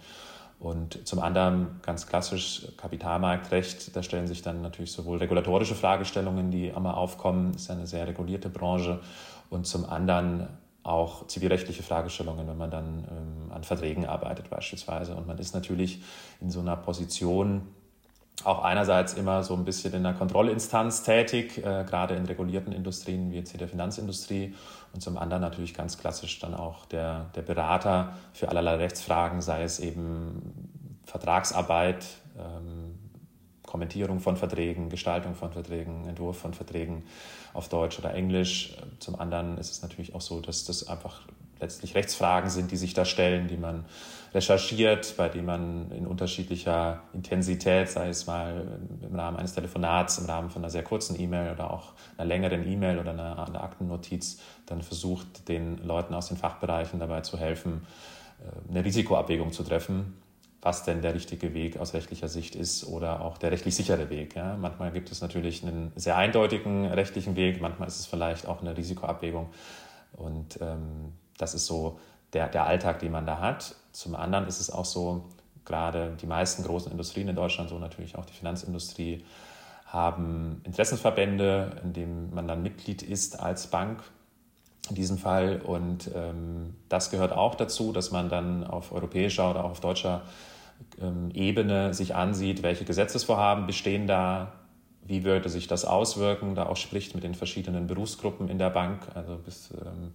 Und 0.59 1.07
zum 1.07 1.19
anderen 1.19 1.79
ganz 1.83 2.07
klassisch 2.07 2.67
Kapitalmarktrecht, 2.77 3.95
da 3.95 4.01
stellen 4.01 4.25
sich 4.25 4.41
dann 4.41 4.63
natürlich 4.63 4.91
sowohl 4.91 5.19
regulatorische 5.19 5.75
Fragestellungen, 5.75 6.49
die 6.49 6.69
immer 6.69 6.97
aufkommen, 6.97 7.53
ist 7.53 7.69
eine 7.69 7.85
sehr 7.85 8.07
regulierte 8.07 8.49
Branche, 8.49 8.99
und 9.49 9.65
zum 9.65 9.85
anderen 9.85 10.47
auch 10.87 11.27
zivilrechtliche 11.27 11.83
Fragestellungen, 11.83 12.47
wenn 12.47 12.57
man 12.57 12.71
dann 12.71 13.07
ähm, 13.09 13.51
an 13.51 13.63
Verträgen 13.63 14.05
arbeitet 14.05 14.49
beispielsweise. 14.49 15.15
Und 15.15 15.27
man 15.27 15.37
ist 15.37 15.53
natürlich 15.53 16.01
in 16.39 16.49
so 16.49 16.61
einer 16.61 16.77
Position 16.77 17.67
auch 18.43 18.63
einerseits 18.63 19.13
immer 19.13 19.43
so 19.43 19.55
ein 19.55 19.65
bisschen 19.65 19.93
in 19.93 20.05
einer 20.05 20.17
Kontrollinstanz 20.17 21.03
tätig, 21.03 21.57
äh, 21.57 21.83
gerade 21.83 22.15
in 22.15 22.25
regulierten 22.25 22.71
Industrien 22.71 23.31
wie 23.31 23.35
jetzt 23.35 23.49
hier 23.49 23.57
der 23.57 23.67
Finanzindustrie 23.67 24.53
und 24.93 25.01
zum 25.01 25.17
anderen 25.17 25.41
natürlich 25.41 25.73
ganz 25.73 25.97
klassisch 25.97 26.39
dann 26.39 26.53
auch 26.53 26.85
der, 26.85 27.25
der 27.35 27.41
Berater 27.41 28.13
für 28.33 28.49
allerlei 28.49 28.75
Rechtsfragen, 28.75 29.41
sei 29.41 29.63
es 29.63 29.79
eben 29.79 31.01
Vertragsarbeit, 31.05 32.05
ähm, 32.37 32.96
Kommentierung 33.67 34.19
von 34.19 34.37
Verträgen, 34.37 34.89
Gestaltung 34.89 35.35
von 35.35 35.51
Verträgen, 35.51 36.07
Entwurf 36.07 36.39
von 36.39 36.55
Verträgen 36.55 37.03
auf 37.53 37.69
Deutsch 37.69 37.99
oder 37.99 38.15
Englisch. 38.15 38.75
Zum 38.97 39.19
anderen 39.19 39.59
ist 39.59 39.69
es 39.69 39.83
natürlich 39.83 40.15
auch 40.15 40.21
so, 40.21 40.39
dass 40.39 40.65
das 40.65 40.87
einfach 40.87 41.21
letztlich 41.59 41.93
Rechtsfragen 41.93 42.49
sind, 42.49 42.71
die 42.71 42.77
sich 42.77 42.93
da 42.93 43.03
stellen, 43.03 43.47
die 43.47 43.57
man 43.57 43.85
recherchiert, 44.33 45.15
bei 45.17 45.27
denen 45.27 45.45
man 45.45 45.91
in 45.91 46.07
unterschiedlicher 46.07 47.01
Intensität, 47.13 47.89
sei 47.89 48.09
es 48.09 48.25
mal 48.25 48.79
im 49.01 49.15
Rahmen 49.15 49.37
eines 49.37 49.53
Telefonats, 49.53 50.17
im 50.19 50.25
Rahmen 50.25 50.49
von 50.49 50.61
einer 50.61 50.69
sehr 50.69 50.83
kurzen 50.83 51.19
E-Mail 51.19 51.51
oder 51.51 51.71
auch 51.71 51.93
einer 52.17 52.27
längeren 52.27 52.65
E-Mail 52.65 52.99
oder 52.99 53.11
einer, 53.11 53.47
einer 53.47 53.63
Aktennotiz, 53.63 54.39
dann 54.65 54.81
versucht, 54.81 55.49
den 55.49 55.77
Leuten 55.79 56.13
aus 56.13 56.29
den 56.29 56.37
Fachbereichen 56.37 56.99
dabei 56.99 57.21
zu 57.21 57.37
helfen, 57.37 57.85
äh, 58.39 58.69
eine 58.69 58.85
Risikoabwägung 58.85 59.51
zu 59.51 59.63
treffen 59.63 60.13
was 60.67 60.83
denn 60.83 61.01
der 61.01 61.13
richtige 61.13 61.53
Weg 61.53 61.77
aus 61.77 61.93
rechtlicher 61.93 62.27
Sicht 62.27 62.53
ist 62.53 62.85
oder 62.85 63.21
auch 63.21 63.37
der 63.37 63.51
rechtlich 63.51 63.73
sichere 63.73 64.09
Weg. 64.09 64.35
Ja. 64.35 64.57
Manchmal 64.57 64.91
gibt 64.91 65.09
es 65.09 65.21
natürlich 65.21 65.63
einen 65.63 65.93
sehr 65.95 66.17
eindeutigen 66.17 66.87
rechtlichen 66.87 67.37
Weg, 67.37 67.61
manchmal 67.61 67.87
ist 67.87 68.01
es 68.01 68.05
vielleicht 68.05 68.45
auch 68.47 68.59
eine 68.59 68.75
Risikoabwägung. 68.75 69.47
Und 70.17 70.59
ähm, 70.59 71.13
das 71.37 71.53
ist 71.53 71.67
so 71.67 72.01
der, 72.33 72.49
der 72.49 72.65
Alltag, 72.65 72.99
den 72.99 73.13
man 73.13 73.25
da 73.25 73.39
hat. 73.39 73.75
Zum 73.93 74.13
anderen 74.13 74.45
ist 74.45 74.59
es 74.59 74.69
auch 74.69 74.83
so, 74.83 75.23
gerade 75.63 76.17
die 76.21 76.27
meisten 76.27 76.63
großen 76.63 76.91
Industrien 76.91 77.29
in 77.29 77.35
Deutschland, 77.37 77.69
so 77.69 77.79
natürlich 77.79 78.17
auch 78.17 78.25
die 78.25 78.33
Finanzindustrie, 78.33 79.23
haben 79.85 80.59
Interessensverbände, 80.65 81.79
in 81.81 81.93
denen 81.93 82.35
man 82.35 82.45
dann 82.45 82.61
Mitglied 82.61 83.03
ist 83.03 83.39
als 83.39 83.67
Bank 83.67 84.03
in 84.89 84.95
diesem 84.95 85.17
Fall. 85.17 85.61
Und 85.61 86.11
ähm, 86.13 86.75
das 86.89 87.09
gehört 87.09 87.31
auch 87.31 87.55
dazu, 87.55 87.93
dass 87.93 88.11
man 88.11 88.27
dann 88.27 88.65
auf 88.65 88.91
europäischer 88.91 89.49
oder 89.49 89.63
auch 89.63 89.71
auf 89.71 89.79
deutscher 89.79 90.23
ähm, 91.01 91.31
Ebene 91.33 91.93
sich 91.93 92.15
ansieht, 92.15 92.63
welche 92.63 92.85
Gesetzesvorhaben 92.85 93.65
bestehen 93.67 94.07
da, 94.07 94.53
wie 95.03 95.23
würde 95.23 95.49
sich 95.49 95.67
das 95.67 95.85
auswirken, 95.85 96.55
da 96.55 96.67
auch 96.67 96.77
spricht 96.77 97.15
mit 97.15 97.23
den 97.23 97.35
verschiedenen 97.35 97.87
Berufsgruppen 97.87 98.49
in 98.49 98.57
der 98.57 98.69
Bank, 98.69 99.07
also 99.13 99.37
bis, 99.37 99.71
ähm, 99.71 100.13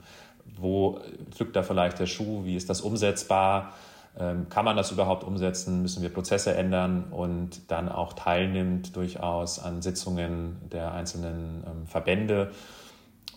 wo 0.56 1.00
drückt 1.36 1.56
da 1.56 1.62
vielleicht 1.62 1.98
der 1.98 2.06
Schuh, 2.06 2.44
wie 2.44 2.56
ist 2.56 2.68
das 2.68 2.80
umsetzbar, 2.80 3.72
ähm, 4.18 4.48
kann 4.50 4.64
man 4.64 4.76
das 4.76 4.90
überhaupt 4.90 5.24
umsetzen, 5.24 5.80
müssen 5.80 6.02
wir 6.02 6.12
Prozesse 6.12 6.54
ändern 6.54 7.04
und 7.10 7.70
dann 7.70 7.88
auch 7.88 8.12
teilnimmt 8.12 8.94
durchaus 8.94 9.58
an 9.58 9.80
Sitzungen 9.80 10.56
der 10.70 10.92
einzelnen 10.92 11.62
Verbände 11.86 12.50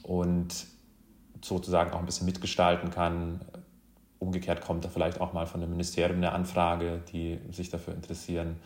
und 0.04 0.68
sozusagen 1.42 1.92
auch 1.92 2.00
ein 2.00 2.06
bisschen 2.06 2.26
mitgestalten 2.26 2.90
kann. 2.90 3.40
Umgekehrt 4.20 4.62
kommt 4.62 4.86
da 4.86 4.90
vielleicht 4.90 5.22
auch 5.22 5.34
mal 5.34 5.46
von 5.46 5.62
dem 5.62 5.70
Ministerium 5.72 6.18
eine 6.18 6.32
Anfrage, 6.32 7.02
die 7.12 7.40
sich 7.52 7.70
dafür 7.70 7.94
interessieren, 7.94 8.58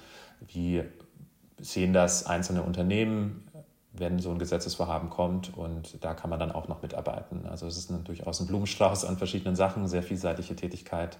wie 0.47 0.83
sehen 1.59 1.93
das 1.93 2.25
einzelne 2.25 2.63
Unternehmen, 2.63 3.47
wenn 3.91 4.19
so 4.19 4.31
ein 4.31 4.39
Gesetzesvorhaben 4.39 5.09
kommt 5.09 5.57
und 5.57 6.03
da 6.03 6.13
kann 6.13 6.29
man 6.29 6.39
dann 6.39 6.51
auch 6.51 6.67
noch 6.67 6.81
mitarbeiten. 6.81 7.45
Also 7.47 7.67
es 7.67 7.77
ist 7.77 7.91
durchaus 8.03 8.39
ein 8.39 8.47
Blumenstrauß 8.47 9.05
an 9.05 9.17
verschiedenen 9.17 9.55
Sachen, 9.55 9.87
sehr 9.87 10.03
vielseitige 10.03 10.55
Tätigkeit 10.55 11.17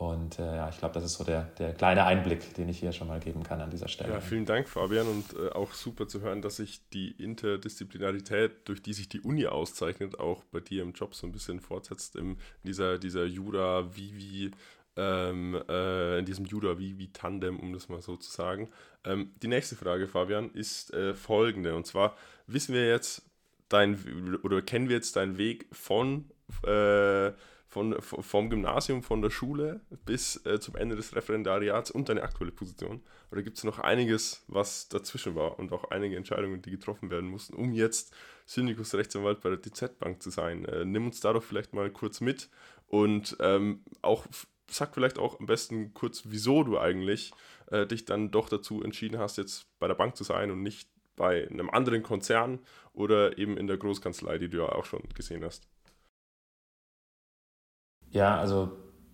und 0.00 0.38
äh, 0.38 0.56
ja, 0.56 0.70
ich 0.70 0.78
glaube, 0.78 0.94
das 0.94 1.04
ist 1.04 1.18
so 1.18 1.24
der, 1.24 1.42
der 1.58 1.74
kleine 1.74 2.04
Einblick, 2.06 2.54
den 2.54 2.70
ich 2.70 2.78
hier 2.78 2.90
schon 2.90 3.06
mal 3.06 3.20
geben 3.20 3.42
kann 3.42 3.60
an 3.60 3.68
dieser 3.68 3.86
Stelle. 3.86 4.14
Ja, 4.14 4.20
vielen 4.22 4.46
Dank, 4.46 4.66
Fabian. 4.66 5.06
Und 5.06 5.34
äh, 5.34 5.50
auch 5.50 5.74
super 5.74 6.08
zu 6.08 6.22
hören, 6.22 6.40
dass 6.40 6.56
sich 6.56 6.88
die 6.88 7.10
Interdisziplinarität, 7.10 8.66
durch 8.66 8.80
die 8.80 8.94
sich 8.94 9.10
die 9.10 9.20
Uni 9.20 9.46
auszeichnet, 9.46 10.18
auch 10.18 10.42
bei 10.44 10.60
dir 10.60 10.84
im 10.84 10.92
Job 10.92 11.14
so 11.14 11.26
ein 11.26 11.32
bisschen 11.32 11.60
fortsetzt, 11.60 12.16
in 12.16 12.38
dieser, 12.64 12.96
dieser 12.96 13.24
Jura-Vivi- 13.24 14.52
ähm, 14.96 15.62
äh, 15.68 16.18
in 16.18 16.24
diesem 16.24 16.46
Juda-Vivi-Tandem, 16.46 17.60
um 17.60 17.74
das 17.74 17.90
mal 17.90 18.00
so 18.00 18.16
zu 18.16 18.30
sagen. 18.30 18.70
Ähm, 19.04 19.32
die 19.42 19.48
nächste 19.48 19.76
Frage, 19.76 20.08
Fabian, 20.08 20.50
ist 20.52 20.94
äh, 20.94 21.12
folgende. 21.12 21.76
Und 21.76 21.86
zwar 21.86 22.16
wissen 22.46 22.74
wir 22.74 22.88
jetzt 22.88 23.22
dein 23.68 23.98
oder 24.42 24.62
kennen 24.62 24.88
wir 24.88 24.96
jetzt 24.96 25.14
deinen 25.16 25.36
Weg 25.36 25.66
von 25.72 26.30
äh, 26.66 27.32
von, 27.70 27.94
vom 28.02 28.50
Gymnasium, 28.50 29.02
von 29.02 29.22
der 29.22 29.30
Schule 29.30 29.80
bis 30.04 30.44
äh, 30.44 30.58
zum 30.58 30.74
Ende 30.74 30.96
des 30.96 31.14
Referendariats 31.14 31.90
und 31.90 32.08
deine 32.08 32.22
aktuelle 32.22 32.50
Position? 32.50 33.00
Oder 33.30 33.42
gibt 33.42 33.58
es 33.58 33.64
noch 33.64 33.78
einiges, 33.78 34.44
was 34.48 34.88
dazwischen 34.88 35.36
war 35.36 35.58
und 35.58 35.72
auch 35.72 35.90
einige 35.90 36.16
Entscheidungen, 36.16 36.62
die 36.62 36.72
getroffen 36.72 37.10
werden 37.10 37.30
mussten, 37.30 37.54
um 37.54 37.72
jetzt 37.72 38.12
Syndikus 38.44 38.92
Rechtsanwalt 38.94 39.40
bei 39.40 39.50
der 39.50 39.58
DZ 39.58 40.00
Bank 40.00 40.20
zu 40.20 40.30
sein? 40.30 40.64
Äh, 40.64 40.84
nimm 40.84 41.06
uns 41.06 41.20
da 41.20 41.32
doch 41.32 41.44
vielleicht 41.44 41.72
mal 41.72 41.90
kurz 41.90 42.20
mit 42.20 42.50
und 42.88 43.36
ähm, 43.38 43.84
auch 44.02 44.26
sag 44.68 44.92
vielleicht 44.94 45.18
auch 45.18 45.38
am 45.38 45.46
besten 45.46 45.94
kurz, 45.94 46.24
wieso 46.26 46.64
du 46.64 46.78
eigentlich 46.78 47.30
äh, 47.70 47.86
dich 47.86 48.04
dann 48.04 48.32
doch 48.32 48.48
dazu 48.48 48.82
entschieden 48.82 49.18
hast, 49.18 49.38
jetzt 49.38 49.66
bei 49.78 49.86
der 49.86 49.94
Bank 49.94 50.16
zu 50.16 50.24
sein 50.24 50.50
und 50.50 50.62
nicht 50.62 50.88
bei 51.14 51.46
einem 51.48 51.70
anderen 51.70 52.02
Konzern 52.02 52.58
oder 52.92 53.38
eben 53.38 53.56
in 53.56 53.68
der 53.68 53.76
Großkanzlei, 53.76 54.38
die 54.38 54.48
du 54.48 54.58
ja 54.58 54.70
auch 54.70 54.86
schon 54.86 55.02
gesehen 55.14 55.44
hast. 55.44 55.68
Ja, 58.10 58.38
also 58.38 58.72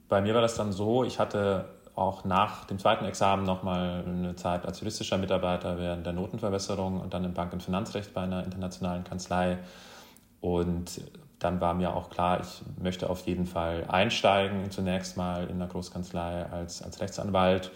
bei 0.09 0.21
mir 0.21 0.35
war 0.35 0.41
das 0.43 0.55
dann 0.55 0.73
so, 0.73 1.05
ich 1.05 1.19
hatte 1.19 1.69
auch 1.95 2.25
nach 2.25 2.65
dem 2.67 2.79
zweiten 2.79 3.05
Examen 3.07 3.45
nochmal 3.45 4.05
eine 4.07 4.37
Zeit 4.37 4.67
als 4.67 4.81
juristischer 4.81 5.17
Mitarbeiter 5.19 5.79
während 5.79 6.05
der 6.05 6.13
Notenverbesserung 6.13 7.01
und 7.01 7.15
dann 7.15 7.25
im 7.25 7.33
Bank- 7.33 7.53
und 7.53 7.63
Finanzrecht 7.63 8.13
bei 8.13 8.23
einer 8.23 8.45
internationalen 8.45 9.05
Kanzlei. 9.05 9.59
Und 10.41 11.01
dann 11.39 11.61
war 11.61 11.75
mir 11.75 11.95
auch 11.95 12.11
klar, 12.11 12.41
ich 12.41 12.63
möchte 12.83 13.09
auf 13.11 13.27
jeden 13.27 13.47
Fall 13.47 13.85
einsteigen, 13.89 14.71
zunächst 14.71 15.17
mal 15.17 15.49
in 15.49 15.59
der 15.59 15.69
Großkanzlei 15.69 16.47
als, 16.47 16.83
als 16.83 17.01
Rechtsanwalt. 17.01 17.71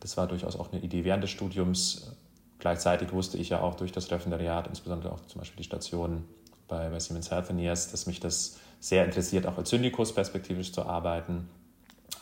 Das 0.00 0.16
war 0.16 0.26
durchaus 0.26 0.58
auch 0.58 0.72
eine 0.72 0.82
Idee 0.82 1.04
während 1.04 1.22
des 1.22 1.30
Studiums. 1.30 2.16
Gleichzeitig 2.58 3.12
wusste 3.12 3.36
ich 3.36 3.50
ja 3.50 3.60
auch 3.60 3.74
durch 3.74 3.92
das 3.92 4.10
Referendariat, 4.10 4.66
insbesondere 4.68 5.12
auch 5.12 5.20
zum 5.26 5.40
Beispiel 5.40 5.58
die 5.58 5.64
Station 5.64 6.24
bei, 6.68 6.88
bei 6.88 6.98
Siemens 6.98 7.30
Healthineers, 7.30 7.90
dass 7.90 8.06
mich 8.06 8.20
das 8.20 8.58
sehr 8.80 9.04
interessiert, 9.04 9.46
auch 9.46 9.58
als 9.58 9.70
Syndikus 9.70 10.14
perspektivisch 10.14 10.72
zu 10.72 10.84
arbeiten. 10.84 11.48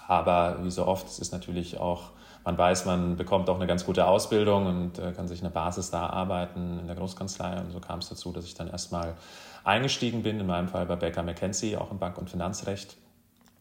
Aber 0.07 0.59
wie 0.63 0.71
so 0.71 0.87
oft, 0.87 1.07
es 1.07 1.19
ist 1.19 1.33
natürlich 1.33 1.79
auch, 1.79 2.11
man 2.45 2.59
weiß, 2.59 2.85
man 2.85 3.17
bekommt 3.17 3.49
auch 3.49 3.57
eine 3.57 3.67
ganz 3.67 3.87
gute 3.87 4.07
Ausbildung 4.07 4.67
und 4.67 4.99
äh, 4.99 5.13
kann 5.13 5.29
sich 5.29 5.41
eine 5.41 5.51
Basis 5.51 5.91
da 5.91 6.09
arbeiten 6.09 6.79
in 6.79 6.87
der 6.87 6.97
Großkanzlei. 6.97 7.59
Und 7.61 7.71
so 7.71 7.81
kam 7.81 8.01
es 8.01 8.09
dazu, 8.09 8.33
dass 8.33 8.45
ich 8.45 8.55
dann 8.55 8.69
erstmal 8.69 9.15
eingestiegen 9.65 10.23
bin, 10.23 10.41
in 10.41 10.47
meinem 10.47 10.69
Fall 10.69 10.85
bei 10.87 10.97
Baker 10.97 11.23
McKenzie, 11.23 11.77
auch 11.77 11.91
im 11.91 11.99
Bank- 11.99 12.19
und 12.19 12.29
Finanzrecht. 12.29 12.97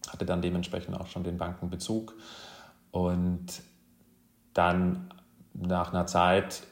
Hatte 0.09 0.25
dann 0.25 0.41
dementsprechend 0.41 0.99
auch 0.99 1.07
schon 1.07 1.23
den 1.23 1.37
Bankenbezug. 1.37 2.13
Und 2.91 3.61
dann 4.53 5.09
nach 5.53 5.93
einer 5.93 6.05
Zeit 6.05 6.63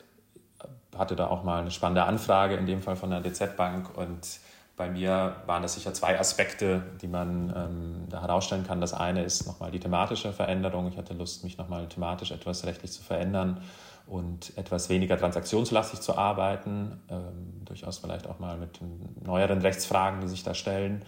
hatte 0.97 1.15
da 1.15 1.27
auch 1.27 1.43
mal 1.43 1.61
eine 1.61 1.71
spannende 1.71 2.03
Anfrage, 2.03 2.55
in 2.55 2.65
dem 2.65 2.81
Fall 2.81 2.97
von 2.97 3.09
der 3.09 3.21
DZ 3.21 3.55
Bank. 3.55 3.97
Und 3.97 4.39
bei 4.81 4.89
mir 4.89 5.35
waren 5.45 5.61
das 5.61 5.75
sicher 5.75 5.93
zwei 5.93 6.19
Aspekte, 6.19 6.81
die 7.03 7.07
man 7.07 7.53
ähm, 7.55 8.07
da 8.09 8.19
herausstellen 8.19 8.65
kann. 8.65 8.81
Das 8.81 8.95
eine 8.95 9.23
ist 9.23 9.45
nochmal 9.45 9.69
die 9.69 9.79
thematische 9.79 10.33
Veränderung. 10.33 10.87
Ich 10.87 10.97
hatte 10.97 11.13
Lust, 11.13 11.43
mich 11.43 11.59
nochmal 11.59 11.87
thematisch 11.87 12.31
etwas 12.31 12.65
rechtlich 12.65 12.91
zu 12.91 13.03
verändern 13.03 13.61
und 14.07 14.57
etwas 14.57 14.89
weniger 14.89 15.19
transaktionslastig 15.19 16.01
zu 16.01 16.17
arbeiten. 16.17 16.99
Ähm, 17.09 17.63
durchaus 17.63 17.99
vielleicht 17.99 18.25
auch 18.25 18.39
mal 18.39 18.57
mit 18.57 18.79
neueren 19.23 19.61
Rechtsfragen, 19.61 20.19
die 20.21 20.27
sich 20.27 20.41
da 20.41 20.55
stellen. 20.55 21.03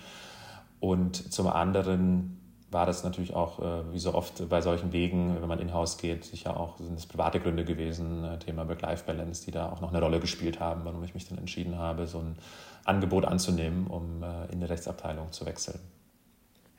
Und 0.79 1.33
zum 1.33 1.47
anderen 1.47 2.39
war 2.69 2.85
das 2.85 3.03
natürlich 3.03 3.33
auch, 3.33 3.59
äh, 3.59 3.91
wie 3.91 3.99
so 3.99 4.13
oft 4.13 4.47
bei 4.49 4.61
solchen 4.61 4.93
Wegen, 4.93 5.41
wenn 5.41 5.47
man 5.47 5.57
in-house 5.57 5.97
geht, 5.97 6.25
sicher 6.25 6.59
auch 6.59 6.77
sind 6.77 6.99
es 6.99 7.07
private 7.07 7.39
Gründe 7.39 7.65
gewesen, 7.65 8.23
äh, 8.23 8.37
Thema 8.37 8.67
Work-Life-Balance, 8.67 9.45
die 9.45 9.51
da 9.51 9.71
auch 9.71 9.81
noch 9.81 9.89
eine 9.89 9.99
Rolle 9.99 10.19
gespielt 10.19 10.59
haben, 10.59 10.81
warum 10.83 11.03
ich 11.03 11.15
mich 11.15 11.27
dann 11.27 11.39
entschieden 11.39 11.79
habe, 11.79 12.05
so 12.05 12.19
ein 12.19 12.35
Angebot 12.85 13.25
anzunehmen, 13.25 13.87
um 13.87 14.23
äh, 14.23 14.51
in 14.51 14.59
die 14.59 14.65
Rechtsabteilung 14.65 15.31
zu 15.31 15.45
wechseln. 15.45 15.79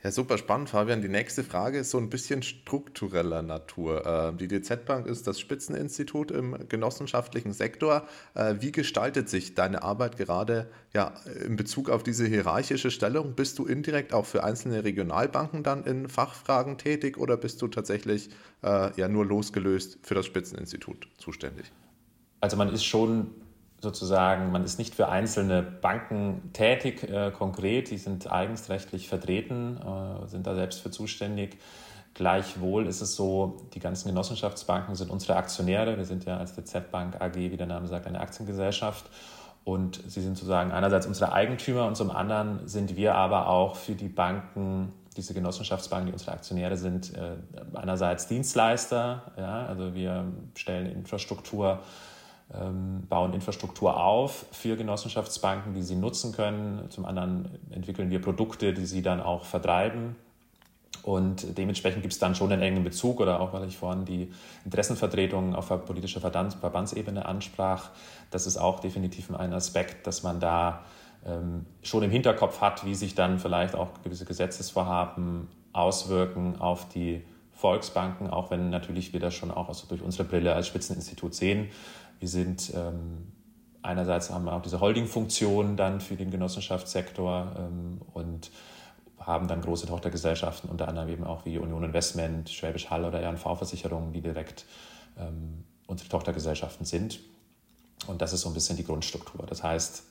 Ja, 0.05 0.11
super 0.11 0.37
spannend, 0.37 0.69
Fabian. 0.69 1.01
Die 1.01 1.09
nächste 1.09 1.43
Frage 1.43 1.79
ist 1.79 1.89
so 1.89 1.97
ein 1.97 2.11
bisschen 2.11 2.43
struktureller 2.43 3.41
Natur. 3.41 4.05
Ähm, 4.05 4.37
die 4.37 4.47
DZ 4.47 4.85
Bank 4.85 5.07
ist 5.07 5.25
das 5.25 5.39
Spitzeninstitut 5.39 6.29
im 6.29 6.69
genossenschaftlichen 6.69 7.53
Sektor. 7.53 8.07
Äh, 8.35 8.57
wie 8.59 8.71
gestaltet 8.71 9.29
sich 9.29 9.55
deine 9.55 9.81
Arbeit 9.81 10.15
gerade 10.17 10.69
ja, 10.93 11.15
in 11.43 11.55
Bezug 11.55 11.89
auf 11.89 12.03
diese 12.03 12.27
hierarchische 12.27 12.91
Stellung? 12.91 13.33
Bist 13.33 13.57
du 13.57 13.65
indirekt 13.65 14.13
auch 14.13 14.27
für 14.27 14.43
einzelne 14.43 14.83
Regionalbanken 14.83 15.63
dann 15.63 15.85
in 15.85 16.07
Fachfragen 16.07 16.77
tätig 16.77 17.17
oder 17.17 17.35
bist 17.35 17.63
du 17.63 17.67
tatsächlich 17.67 18.29
äh, 18.61 18.91
ja 18.95 19.07
nur 19.07 19.25
losgelöst 19.25 19.97
für 20.03 20.13
das 20.13 20.27
Spitzeninstitut 20.27 21.07
zuständig? 21.17 21.71
Also 22.41 22.57
man 22.57 22.71
ist 22.71 22.85
schon 22.85 23.31
sozusagen, 23.81 24.51
man 24.51 24.63
ist 24.63 24.79
nicht 24.79 24.95
für 24.95 25.09
einzelne 25.09 25.61
Banken 25.61 26.49
tätig 26.53 27.03
äh, 27.03 27.31
konkret, 27.31 27.91
die 27.91 27.97
sind 27.97 28.31
eigens 28.31 28.69
rechtlich 28.69 29.07
vertreten, 29.07 29.77
äh, 29.77 30.27
sind 30.27 30.47
da 30.47 30.55
selbst 30.55 30.81
für 30.81 30.91
zuständig. 30.91 31.57
Gleichwohl 32.13 32.87
ist 32.87 33.01
es 33.01 33.15
so, 33.15 33.57
die 33.73 33.79
ganzen 33.79 34.07
Genossenschaftsbanken 34.07 34.95
sind 34.95 35.11
unsere 35.11 35.35
Aktionäre. 35.35 35.97
Wir 35.97 36.05
sind 36.05 36.23
ja 36.23 36.37
als 36.37 36.55
DZ 36.55 36.89
Bank 36.89 37.21
AG, 37.21 37.35
wie 37.35 37.57
der 37.57 37.67
Name 37.67 37.87
sagt, 37.87 38.07
eine 38.07 38.21
Aktiengesellschaft. 38.21 39.05
Und 39.65 40.01
sie 40.07 40.21
sind 40.21 40.37
sozusagen 40.37 40.71
einerseits 40.71 41.07
unsere 41.07 41.33
Eigentümer 41.33 41.87
und 41.87 41.97
zum 41.97 42.11
anderen 42.11 42.67
sind 42.67 42.95
wir 42.95 43.15
aber 43.15 43.47
auch 43.47 43.75
für 43.75 43.95
die 43.95 44.07
Banken, 44.07 44.93
diese 45.17 45.33
Genossenschaftsbanken, 45.33 46.07
die 46.07 46.13
unsere 46.13 46.31
Aktionäre 46.31 46.77
sind, 46.77 47.13
äh, 47.15 47.35
einerseits 47.73 48.27
Dienstleister. 48.27 49.23
Ja, 49.37 49.65
also 49.65 49.93
wir 49.93 50.25
stellen 50.55 50.85
Infrastruktur 50.85 51.79
bauen 52.49 53.33
Infrastruktur 53.33 53.97
auf 53.97 54.45
für 54.51 54.77
Genossenschaftsbanken, 54.77 55.73
die 55.73 55.81
sie 55.81 55.95
nutzen 55.95 56.31
können. 56.31 56.89
Zum 56.91 57.05
anderen 57.05 57.49
entwickeln 57.71 58.11
wir 58.11 58.21
Produkte, 58.21 58.73
die 58.73 58.85
sie 58.85 59.01
dann 59.01 59.19
auch 59.19 59.45
vertreiben. 59.45 60.15
Und 61.01 61.57
dementsprechend 61.57 62.01
gibt 62.01 62.13
es 62.13 62.19
dann 62.19 62.33
schon 62.35 62.51
einen 62.51 62.61
engen 62.61 62.83
Bezug 62.83 63.19
oder 63.19 63.39
auch, 63.39 63.53
weil 63.53 63.67
ich 63.67 63.77
vorhin 63.77 64.05
die 64.05 64.31
Interessenvertretung 64.63 65.53
auf 65.53 65.67
politischer 65.85 66.19
Verbandsebene 66.19 67.25
ansprach, 67.25 67.89
das 68.31 68.47
ist 68.47 68.57
auch 68.57 68.79
definitiv 68.79 69.33
ein 69.33 69.53
Aspekt, 69.53 70.07
dass 70.07 70.23
man 70.23 70.39
da 70.39 70.83
ähm, 71.25 71.65
schon 71.83 72.01
im 72.03 72.09
Hinterkopf 72.09 72.61
hat, 72.61 72.85
wie 72.85 72.95
sich 72.95 73.13
dann 73.13 73.37
vielleicht 73.37 73.75
auch 73.75 73.89
gewisse 74.03 74.25
Gesetzesvorhaben 74.25 75.47
auswirken 75.73 76.59
auf 76.59 76.89
die 76.89 77.23
Volksbanken, 77.55 78.29
auch 78.29 78.51
wenn 78.51 78.69
natürlich 78.69 79.13
wir 79.13 79.19
das 79.19 79.33
schon 79.33 79.49
auch 79.49 79.69
also 79.69 79.87
durch 79.87 80.01
unsere 80.01 80.25
Brille 80.25 80.53
als 80.53 80.67
Spitzeninstitut 80.67 81.33
sehen. 81.33 81.69
Wir 82.19 82.27
sind 82.27 82.71
ähm, 82.75 83.31
einerseits 83.85 84.29
haben 84.29 84.45
wir 84.45 84.53
auch 84.53 84.61
diese 84.61 84.81
Holding-Funktion 84.81 85.77
dann 85.77 86.01
für 86.01 86.15
den 86.15 86.31
Genossenschaftssektor 86.31 87.55
ähm, 87.57 88.01
und 88.13 88.51
haben 89.19 89.47
dann 89.47 89.61
große 89.61 89.87
Tochtergesellschaften, 89.87 90.69
unter 90.69 90.87
anderem 90.87 91.09
eben 91.09 91.23
auch 91.23 91.45
wie 91.45 91.57
Union 91.57 91.83
Investment, 91.83 92.49
Schwäbisch 92.49 92.89
Hall 92.89 93.05
oder 93.05 93.21
RNV-Versicherungen, 93.27 94.13
die 94.13 94.21
direkt 94.21 94.65
ähm, 95.17 95.63
unsere 95.87 96.09
Tochtergesellschaften 96.09 96.85
sind. 96.85 97.19
Und 98.07 98.21
das 98.21 98.33
ist 98.33 98.41
so 98.41 98.49
ein 98.49 98.53
bisschen 98.53 98.77
die 98.77 98.83
Grundstruktur. 98.83 99.45
Das 99.47 99.63
heißt, 99.63 100.03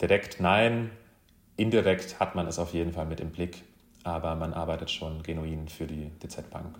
direkt 0.00 0.40
nein, 0.40 0.90
indirekt 1.56 2.20
hat 2.20 2.34
man 2.34 2.46
es 2.46 2.58
auf 2.58 2.72
jeden 2.72 2.92
Fall 2.92 3.06
mit 3.06 3.20
im 3.20 3.30
Blick, 3.30 3.64
aber 4.04 4.34
man 4.36 4.52
arbeitet 4.52 4.90
schon 4.90 5.22
genuin 5.22 5.68
für 5.68 5.86
die 5.86 6.10
DZ 6.22 6.50
Bank. 6.50 6.78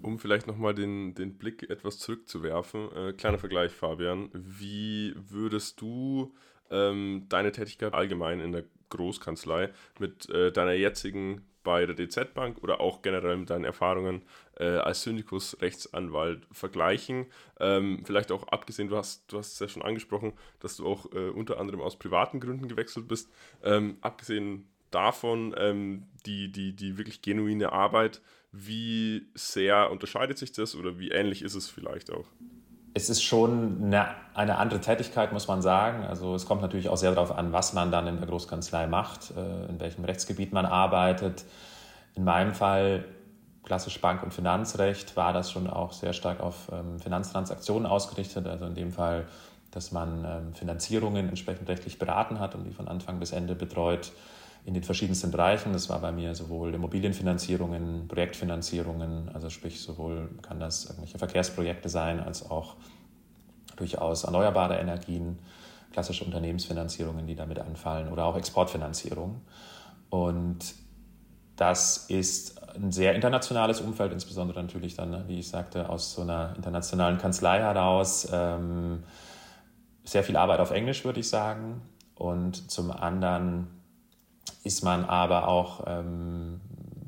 Um 0.00 0.18
vielleicht 0.18 0.46
nochmal 0.46 0.74
den, 0.74 1.14
den 1.14 1.36
Blick 1.38 1.68
etwas 1.68 1.98
zurückzuwerfen, 1.98 2.88
äh, 2.96 3.12
kleiner 3.12 3.38
Vergleich, 3.38 3.72
Fabian. 3.72 4.30
Wie 4.32 5.14
würdest 5.16 5.80
du 5.80 6.34
ähm, 6.70 7.26
deine 7.28 7.52
Tätigkeit 7.52 7.94
allgemein 7.94 8.40
in 8.40 8.52
der 8.52 8.64
Großkanzlei 8.88 9.70
mit 9.98 10.28
äh, 10.30 10.50
deiner 10.50 10.72
jetzigen 10.72 11.42
bei 11.62 11.86
der 11.86 11.94
DZ 11.94 12.34
Bank 12.34 12.58
oder 12.62 12.80
auch 12.80 13.02
generell 13.02 13.36
mit 13.36 13.50
deinen 13.50 13.64
Erfahrungen 13.64 14.22
äh, 14.58 14.64
als 14.64 15.02
Syndikus 15.02 15.56
Rechtsanwalt 15.60 16.46
vergleichen? 16.50 17.26
Ähm, 17.60 18.02
vielleicht 18.04 18.32
auch 18.32 18.48
abgesehen, 18.48 18.88
du 18.88 18.96
hast, 18.96 19.32
du 19.32 19.38
hast 19.38 19.52
es 19.52 19.58
ja 19.60 19.68
schon 19.68 19.82
angesprochen, 19.82 20.32
dass 20.58 20.76
du 20.76 20.86
auch 20.86 21.12
äh, 21.12 21.28
unter 21.28 21.60
anderem 21.60 21.80
aus 21.80 21.96
privaten 21.96 22.40
Gründen 22.40 22.66
gewechselt 22.66 23.06
bist. 23.06 23.30
Ähm, 23.62 23.98
abgesehen 24.00 24.68
davon, 24.94 25.54
ähm, 25.58 26.04
die, 26.26 26.50
die, 26.52 26.74
die 26.74 26.98
wirklich 26.98 27.22
genuine 27.22 27.72
Arbeit, 27.72 28.20
wie 28.52 29.26
sehr 29.34 29.90
unterscheidet 29.90 30.38
sich 30.38 30.52
das 30.52 30.74
oder 30.74 30.98
wie 30.98 31.10
ähnlich 31.10 31.42
ist 31.42 31.54
es 31.54 31.68
vielleicht 31.68 32.12
auch? 32.12 32.26
Es 32.94 33.08
ist 33.08 33.22
schon 33.22 33.82
eine, 33.82 34.08
eine, 34.34 34.58
andere 34.58 34.80
Tätigkeit, 34.80 35.32
muss 35.32 35.48
man 35.48 35.62
sagen. 35.62 36.04
Also 36.04 36.34
es 36.34 36.44
kommt 36.44 36.60
natürlich 36.60 36.90
auch 36.90 36.98
sehr 36.98 37.12
darauf 37.12 37.32
an, 37.32 37.52
was 37.52 37.72
man 37.72 37.90
dann 37.90 38.06
in 38.06 38.18
der 38.18 38.26
Großkanzlei 38.26 38.86
macht, 38.86 39.32
äh, 39.34 39.66
in 39.70 39.80
welchem 39.80 40.04
Rechtsgebiet 40.04 40.52
man 40.52 40.66
arbeitet. 40.66 41.44
In 42.14 42.24
meinem 42.24 42.52
Fall 42.52 43.06
klassisch 43.62 43.98
Bank- 44.00 44.22
und 44.22 44.34
Finanzrecht 44.34 45.16
war 45.16 45.32
das 45.32 45.50
schon 45.50 45.68
auch 45.68 45.92
sehr 45.92 46.12
stark 46.12 46.40
auf 46.40 46.70
ähm, 46.70 46.98
Finanztransaktionen 46.98 47.86
ausgerichtet. 47.86 48.46
Also 48.46 48.66
in 48.66 48.74
dem 48.74 48.92
Fall, 48.92 49.26
dass 49.70 49.92
man 49.92 50.24
ähm, 50.26 50.54
Finanzierungen 50.54 51.30
entsprechend 51.30 51.70
rechtlich 51.70 51.98
beraten 51.98 52.38
hat 52.38 52.54
und 52.54 52.64
die 52.64 52.72
von 52.72 52.88
Anfang 52.88 53.18
bis 53.18 53.32
Ende 53.32 53.54
betreut 53.54 54.12
in 54.64 54.74
den 54.74 54.82
verschiedensten 54.82 55.30
Bereichen. 55.30 55.72
Das 55.72 55.88
war 55.88 56.00
bei 56.00 56.12
mir 56.12 56.34
sowohl 56.34 56.74
Immobilienfinanzierungen, 56.74 58.06
Projektfinanzierungen, 58.08 59.28
also 59.34 59.50
sprich 59.50 59.80
sowohl 59.80 60.30
kann 60.42 60.60
das 60.60 60.84
irgendwelche 60.84 61.18
Verkehrsprojekte 61.18 61.88
sein, 61.88 62.20
als 62.20 62.48
auch 62.48 62.76
durchaus 63.76 64.24
erneuerbare 64.24 64.78
Energien, 64.78 65.38
klassische 65.92 66.24
Unternehmensfinanzierungen, 66.24 67.26
die 67.26 67.34
damit 67.34 67.58
anfallen 67.58 68.10
oder 68.10 68.24
auch 68.24 68.36
Exportfinanzierung. 68.36 69.42
Und 70.10 70.74
das 71.56 72.06
ist 72.08 72.62
ein 72.74 72.92
sehr 72.92 73.14
internationales 73.14 73.80
Umfeld, 73.80 74.12
insbesondere 74.12 74.62
natürlich 74.62 74.94
dann, 74.94 75.28
wie 75.28 75.38
ich 75.38 75.48
sagte, 75.48 75.88
aus 75.88 76.14
so 76.14 76.22
einer 76.22 76.54
internationalen 76.56 77.18
Kanzlei 77.18 77.58
heraus. 77.58 78.28
Ähm, 78.32 79.02
sehr 80.04 80.24
viel 80.24 80.36
Arbeit 80.36 80.60
auf 80.60 80.70
Englisch, 80.70 81.04
würde 81.04 81.20
ich 81.20 81.28
sagen. 81.28 81.82
Und 82.14 82.70
zum 82.70 82.90
anderen 82.90 83.81
ist 84.64 84.84
man 84.84 85.04
aber 85.04 85.48
auch, 85.48 85.84
ähm, 85.86 86.60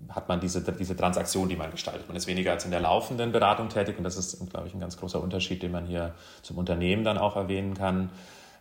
hat 0.09 0.29
man 0.29 0.40
diese, 0.40 0.61
diese 0.61 0.97
Transaktion, 0.97 1.49
die 1.49 1.57
man 1.57 1.70
gestaltet. 1.70 2.07
Man 2.09 2.16
ist 2.16 2.27
weniger 2.27 2.53
als 2.53 2.64
in 2.64 2.70
der 2.70 2.81
laufenden 2.81 3.33
Beratung 3.33 3.68
tätig 3.68 3.99
und 3.99 4.05
das 4.05 4.16
ist, 4.16 4.49
glaube 4.51 4.68
ich, 4.68 4.75
ein 4.75 4.81
ganz 4.81 4.97
großer 4.97 5.20
Unterschied, 5.20 5.62
den 5.62 5.73
man 5.73 5.87
hier 5.87 6.14
zum 6.42 6.59
Unternehmen 6.59 7.05
dann 7.05 7.18
auch 7.18 7.37
erwähnen 7.37 7.75
kann. 7.75 8.11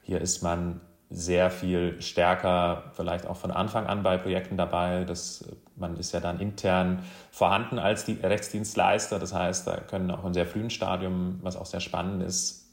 Hier 0.02 0.20
ist 0.20 0.42
man 0.42 0.82
sehr 1.10 1.52
viel 1.52 2.02
stärker 2.02 2.86
vielleicht 2.94 3.28
auch 3.28 3.38
von 3.38 3.52
Anfang 3.52 3.86
an 3.86 4.02
bei 4.02 4.18
Projekten 4.18 4.58
dabei. 4.58 5.04
Das, 5.04 5.46
man 5.76 5.96
ist 5.98 6.12
ja 6.12 6.20
dann 6.20 6.40
intern 6.40 7.04
vorhanden 7.30 7.78
als 7.78 8.04
die 8.04 8.14
Rechtsdienstleister. 8.14 9.20
Das 9.20 9.34
heißt, 9.34 9.68
da 9.68 9.78
können 9.78 10.10
auch 10.10 10.26
im 10.26 10.34
sehr 10.34 10.48
frühen 10.48 10.72
Stadium, 10.72 11.40
was 11.44 11.56
auch 11.56 11.68
sehr 11.68 11.82
spannend 11.82 12.24
ist, 12.24 12.68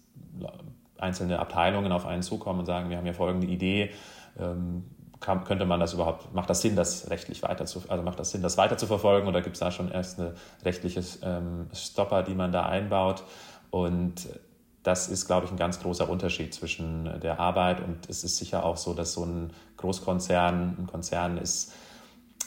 einzelne 0.97 1.39
Abteilungen 1.39 1.93
auf 1.93 2.07
einen 2.07 2.23
zukommen 2.23 2.61
und 2.61 2.67
sagen, 2.67 2.89
wir 2.89 2.97
haben 2.97 3.05
hier 3.05 3.15
folgende 3.15 3.47
Idee. 3.47 3.91
Ähm, 4.39 4.85
kann, 5.21 5.45
könnte 5.45 5.67
man 5.67 5.81
das 5.81 5.93
überhaupt, 5.93 6.35
macht 6.35 6.51
das 6.51 6.63
Sinn, 6.63 6.77
das 6.77 7.11
rechtlich 7.11 7.43
weiter 7.43 7.67
zu, 7.67 7.83
also 7.89 8.03
macht 8.03 8.19
das 8.19 8.31
Sinn, 8.31 8.43
das 8.43 8.57
weiter 8.57 8.79
zu 8.79 8.87
verfolgen 8.87 9.29
oder 9.29 9.43
gibt 9.43 9.57
es 9.57 9.61
da 9.61 9.71
schon 9.71 9.91
erst 9.91 10.19
eine 10.19 10.35
rechtliche 10.65 11.03
ähm, 11.23 11.69
Stopper, 11.75 12.23
die 12.23 12.35
man 12.35 12.53
da 12.53 12.67
einbaut? 12.67 13.23
Und 13.71 14.29
das 14.83 15.09
ist, 15.09 15.27
glaube 15.27 15.45
ich, 15.45 15.53
ein 15.53 15.59
ganz 15.59 15.81
großer 15.81 16.09
Unterschied 16.09 16.55
zwischen 16.55 17.21
der 17.21 17.39
Arbeit 17.39 17.81
und 17.81 18.09
es 18.09 18.25
ist 18.25 18.39
sicher 18.39 18.65
auch 18.65 18.79
so, 18.79 18.95
dass 18.95 19.13
so 19.13 19.25
ein 19.25 19.53
Großkonzern, 19.77 20.77
ein 20.79 20.87
Konzern 20.87 21.37
ist 21.37 21.73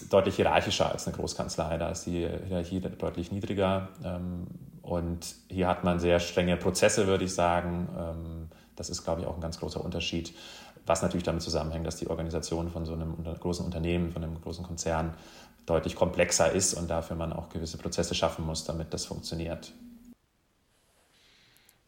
deutlich 0.09 0.35
hierarchischer 0.35 0.91
als 0.91 1.07
eine 1.07 1.15
Großkanzlei. 1.15 1.77
Da 1.77 1.89
ist 1.89 2.05
die 2.05 2.27
Hierarchie 2.47 2.79
deutlich 2.79 3.31
niedriger 3.31 3.89
ähm, 4.03 4.47
und 4.81 5.35
hier 5.47 5.67
hat 5.67 5.83
man 5.83 5.99
sehr 5.99 6.19
strenge 6.19 6.57
Prozesse, 6.57 7.05
würde 7.05 7.25
ich 7.25 7.33
sagen. 7.33 7.87
Ähm, 7.95 8.49
das 8.75 8.89
ist, 8.89 9.03
glaube 9.03 9.21
ich, 9.21 9.27
auch 9.27 9.35
ein 9.35 9.41
ganz 9.41 9.59
großer 9.59 9.83
Unterschied 9.83 10.33
was 10.85 11.01
natürlich 11.01 11.23
damit 11.23 11.41
zusammenhängt, 11.41 11.87
dass 11.87 11.97
die 11.97 12.09
Organisation 12.09 12.69
von 12.69 12.85
so 12.85 12.93
einem 12.93 13.15
großen 13.39 13.65
Unternehmen, 13.65 14.11
von 14.11 14.23
einem 14.23 14.39
großen 14.41 14.65
Konzern 14.65 15.13
deutlich 15.65 15.95
komplexer 15.95 16.51
ist 16.51 16.73
und 16.73 16.89
dafür 16.89 17.15
man 17.15 17.31
auch 17.31 17.49
gewisse 17.49 17.77
Prozesse 17.77 18.15
schaffen 18.15 18.45
muss, 18.45 18.65
damit 18.65 18.93
das 18.93 19.05
funktioniert. 19.05 19.73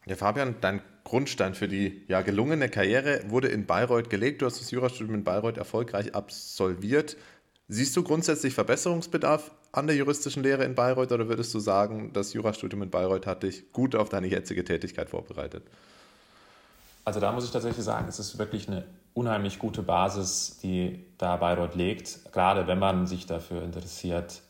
Ja, 0.06 0.14
Fabian, 0.14 0.56
dein 0.60 0.82
Grundstein 1.04 1.54
für 1.54 1.68
die 1.68 2.04
ja, 2.08 2.22
gelungene 2.22 2.68
Karriere 2.68 3.22
wurde 3.28 3.48
in 3.48 3.66
Bayreuth 3.66 4.08
gelegt. 4.08 4.40
Du 4.40 4.46
hast 4.46 4.60
das 4.60 4.70
Jurastudium 4.70 5.16
in 5.16 5.24
Bayreuth 5.24 5.58
erfolgreich 5.58 6.14
absolviert. 6.14 7.16
Siehst 7.68 7.96
du 7.96 8.04
grundsätzlich 8.04 8.54
Verbesserungsbedarf 8.54 9.50
an 9.72 9.88
der 9.88 9.96
juristischen 9.96 10.44
Lehre 10.44 10.64
in 10.64 10.76
Bayreuth 10.76 11.10
oder 11.10 11.28
würdest 11.28 11.52
du 11.52 11.58
sagen, 11.58 12.12
das 12.12 12.32
Jurastudium 12.32 12.82
in 12.82 12.90
Bayreuth 12.90 13.26
hat 13.26 13.42
dich 13.42 13.72
gut 13.72 13.96
auf 13.96 14.08
deine 14.08 14.28
jetzige 14.28 14.64
Tätigkeit 14.64 15.10
vorbereitet? 15.10 15.64
Also 17.06 17.20
da 17.20 17.30
muss 17.30 17.44
ich 17.44 17.52
tatsächlich 17.52 17.84
sagen, 17.84 18.08
es 18.08 18.18
ist 18.18 18.36
wirklich 18.36 18.66
eine 18.68 18.84
unheimlich 19.14 19.60
gute 19.60 19.80
Basis, 19.82 20.58
die 20.60 21.06
da 21.18 21.36
Bayreuth 21.36 21.76
legt, 21.76 22.32
gerade 22.32 22.66
wenn 22.66 22.80
man 22.80 23.06
sich 23.06 23.26
dafür 23.26 23.62
interessiert, 23.62 24.42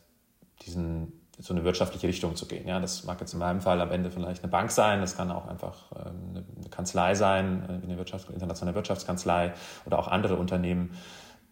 diesen, 0.63 1.13
so 1.37 1.53
eine 1.53 1.63
wirtschaftliche 1.63 2.07
Richtung 2.07 2.35
zu 2.35 2.47
gehen. 2.47 2.67
Ja, 2.67 2.79
das 2.79 3.03
mag 3.03 3.19
jetzt 3.19 3.33
in 3.33 3.39
meinem 3.39 3.61
Fall 3.61 3.79
am 3.79 3.91
Ende 3.91 4.09
vielleicht 4.09 4.41
eine 4.41 4.51
Bank 4.51 4.71
sein, 4.71 5.01
das 5.01 5.15
kann 5.15 5.29
auch 5.29 5.47
einfach 5.47 5.91
ähm, 6.03 6.43
eine 6.57 6.69
Kanzlei 6.69 7.13
sein, 7.13 7.63
äh, 7.69 7.85
eine 7.85 7.97
Wirtschaft, 7.99 8.31
internationale 8.31 8.73
Wirtschaftskanzlei 8.73 9.53
oder 9.85 9.99
auch 9.99 10.07
andere 10.07 10.35
Unternehmen. 10.35 10.97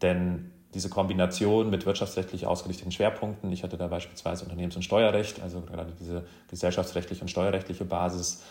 Denn 0.01 0.51
diese 0.73 0.89
Kombination 0.89 1.69
mit 1.69 1.85
wirtschaftsrechtlich 1.85 2.47
ausgerichteten 2.47 2.91
Schwerpunkten, 2.91 3.51
ich 3.51 3.61
hatte 3.61 3.77
da 3.77 3.87
beispielsweise 3.87 4.43
Unternehmens- 4.43 4.75
und 4.75 4.81
Steuerrecht, 4.81 5.39
also 5.43 5.61
gerade 5.61 5.93
diese 5.99 6.25
gesellschaftsrechtliche 6.49 7.21
und 7.21 7.27
steuerrechtliche 7.29 7.85
Basis, 7.85 8.41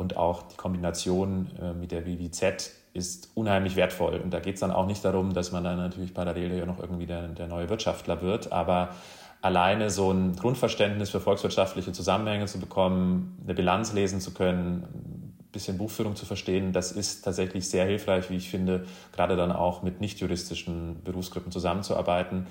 und 0.00 0.16
auch 0.16 0.42
die 0.42 0.56
Kombination 0.56 1.50
äh, 1.60 1.74
mit 1.74 1.92
der 1.92 2.06
WWZ 2.06 2.72
ist 2.94 3.28
unheimlich 3.34 3.76
wertvoll. 3.76 4.16
Und 4.16 4.30
da 4.32 4.40
geht 4.40 4.54
es 4.54 4.60
dann 4.60 4.70
auch 4.70 4.86
nicht 4.86 5.04
darum, 5.04 5.34
dass 5.34 5.52
man 5.52 5.62
dann 5.62 5.76
natürlich 5.76 6.14
parallel 6.14 6.56
ja 6.56 6.64
noch 6.64 6.80
irgendwie 6.80 7.04
der, 7.04 7.28
der 7.28 7.46
neue 7.48 7.68
Wirtschaftler 7.68 8.22
wird, 8.22 8.50
aber 8.50 8.94
alleine 9.42 9.90
so 9.90 10.10
ein 10.10 10.34
Grundverständnis 10.36 11.10
für 11.10 11.20
volkswirtschaftliche 11.20 11.92
Zusammenhänge 11.92 12.46
zu 12.46 12.58
bekommen, 12.58 13.38
eine 13.44 13.54
Bilanz 13.54 13.92
lesen 13.92 14.20
zu 14.20 14.32
können, 14.32 14.84
ein 14.84 15.48
bisschen 15.52 15.76
Buchführung 15.76 16.16
zu 16.16 16.24
verstehen, 16.24 16.72
das 16.72 16.92
ist 16.92 17.22
tatsächlich 17.22 17.68
sehr 17.68 17.84
hilfreich, 17.84 18.30
wie 18.30 18.36
ich 18.36 18.48
finde, 18.48 18.86
gerade 19.12 19.36
dann 19.36 19.52
auch 19.52 19.82
mit 19.82 20.00
nicht 20.00 20.18
juristischen 20.18 21.02
Berufsgruppen 21.04 21.52
zusammenzuarbeiten 21.52 22.46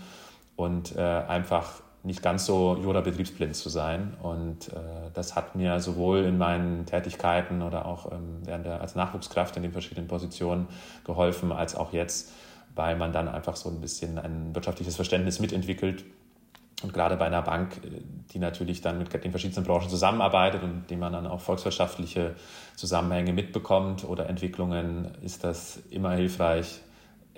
und 0.55 0.95
äh, 0.95 1.01
einfach 1.01 1.81
nicht 2.03 2.21
ganz 2.21 2.45
so 2.45 2.77
Jura-betriebsblind 2.81 3.55
zu 3.55 3.69
sein. 3.69 4.15
Und 4.21 4.69
äh, 4.69 5.11
das 5.13 5.35
hat 5.35 5.55
mir 5.55 5.79
sowohl 5.79 6.19
in 6.19 6.37
meinen 6.37 6.85
Tätigkeiten 6.85 7.61
oder 7.61 7.85
auch 7.85 8.11
ähm, 8.11 8.39
während 8.43 8.65
der, 8.65 8.81
als 8.81 8.95
Nachwuchskraft 8.95 9.57
in 9.57 9.63
den 9.63 9.71
verschiedenen 9.71 10.07
Positionen 10.07 10.67
geholfen, 11.03 11.51
als 11.51 11.75
auch 11.75 11.91
jetzt, 11.91 12.31
weil 12.75 12.95
man 12.95 13.11
dann 13.11 13.27
einfach 13.27 13.55
so 13.55 13.69
ein 13.69 13.81
bisschen 13.81 14.17
ein 14.17 14.55
wirtschaftliches 14.55 14.95
Verständnis 14.95 15.39
mitentwickelt. 15.39 16.05
Und 16.81 16.93
gerade 16.93 17.17
bei 17.17 17.25
einer 17.25 17.41
Bank, 17.41 17.81
äh, 17.83 18.01
die 18.31 18.39
natürlich 18.39 18.79
dann 18.79 18.97
mit 18.97 19.13
den 19.13 19.31
verschiedenen 19.31 19.65
Branchen 19.65 19.89
zusammenarbeitet 19.89 20.63
und 20.63 20.85
die 20.89 20.95
man 20.95 21.11
dann 21.11 21.27
auch 21.27 21.41
volkswirtschaftliche 21.41 22.35
Zusammenhänge 22.77 23.33
mitbekommt 23.33 24.05
oder 24.05 24.29
Entwicklungen, 24.29 25.11
ist 25.21 25.43
das 25.43 25.81
immer 25.89 26.11
hilfreich, 26.11 26.79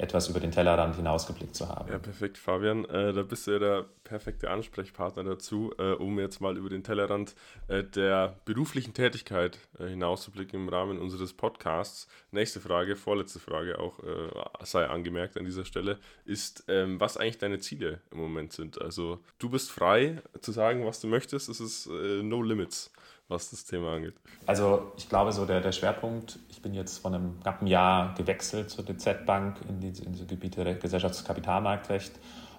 etwas 0.02 0.28
über 0.28 0.40
den 0.40 0.52
Tellerrand 0.52 0.96
hinausgeblickt 0.96 1.56
zu 1.56 1.70
haben. 1.70 1.92
Ja, 1.92 2.00
perfekt, 2.00 2.38
Fabian. 2.38 2.86
Äh, 2.86 3.14
da 3.14 3.22
bist 3.22 3.48
du 3.48 3.52
ja 3.52 3.60
der 3.60 3.86
perfekte 4.04 4.50
Ansprechpartner 4.50 5.24
dazu, 5.24 5.74
äh, 5.78 5.92
um 5.94 6.20
jetzt 6.20 6.42
mal 6.42 6.58
über 6.58 6.70
den 6.70 6.84
Tellerrand 6.84 7.36
äh, 7.68 7.84
der 7.84 8.36
beruflichen 8.46 8.94
Tätigkeit 8.94 9.60
äh, 9.80 9.88
hinauszublicken 9.88 10.60
im 10.60 10.70
Rahmen 10.70 11.00
unseres 11.00 11.34
Podcasts. 11.34 12.08
Nächste 12.32 12.60
Frage, 12.60 12.96
vorletzte 12.96 13.40
Frage 13.40 13.80
auch, 13.80 14.00
äh, 14.00 14.66
sei 14.66 14.88
angemerkt 14.88 15.38
an 15.38 15.46
dieser 15.46 15.66
Stelle, 15.66 16.00
ist, 16.26 16.66
ähm, 16.68 17.00
was 17.00 17.18
eigentlich 17.18 17.38
deine 17.38 17.60
Ziele 17.60 18.02
im 18.12 18.18
Moment 18.18 18.54
sind. 18.54 18.82
Also 18.82 19.20
du 19.38 19.50
bist 19.50 19.72
frei 19.72 20.22
zu 20.42 20.52
sagen, 20.52 20.86
was 20.86 21.00
du 21.00 21.08
möchtest. 21.08 21.48
Es 21.48 21.60
ist 21.60 21.86
äh, 21.88 22.24
no 22.24 22.42
limits 22.42 22.92
was 23.32 23.50
das 23.50 23.65
Thema 23.65 23.96
angeht? 23.96 24.13
Also 24.46 24.91
ich 24.98 25.10
glaube, 25.10 25.32
so 25.32 25.46
der, 25.46 25.62
der 25.62 25.72
Schwerpunkt, 25.72 26.38
ich 26.50 26.62
bin 26.62 26.74
jetzt 26.74 27.00
vor 27.00 27.12
einem 27.12 27.39
knappen 27.41 27.67
Jahr 27.67 28.13
gewechselt 28.15 28.70
zur 28.70 28.86
DZ 28.86 29.26
Bank 29.26 29.58
in 29.67 29.82
in 29.82 30.12
diese 30.12 30.26
Gebiete 30.26 30.76
Gesellschaftskapitalmarktrecht 30.76 32.13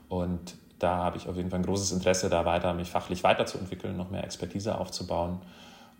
und 0.09 0.57
da 0.83 0.97
habe 0.97 1.17
ich 1.17 1.29
auf 1.29 1.37
jeden 1.37 1.51
Fall 1.51 1.61
ein 1.61 1.65
großes 1.65 1.93
Interesse, 1.93 2.29
da 2.29 2.45
weiter 2.45 2.75
mich 2.75 2.91
fachlich 2.91 3.23
weiterzuentwickeln, 3.23 3.97
noch 3.97 4.11
mehr 4.11 4.25
Expertise 4.25 4.77
aufzubauen. 4.77 5.41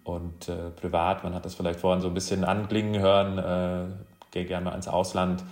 Und 0.03 0.49
äh, 0.49 0.71
privat, 0.71 1.23
man 1.23 1.35
hat 1.35 1.45
das 1.45 1.55
vielleicht 1.55 1.79
vorhin 1.79 2.03
so 2.03 2.09
ein 2.09 2.15
bisschen 2.15 2.43
anklingen 2.43 3.01
hören, 3.01 3.39
äh, 3.39 3.93
gehe 4.33 4.45
gerne 4.45 4.65
mal 4.65 4.75
ins 4.75 4.89
Ausland 4.89 5.45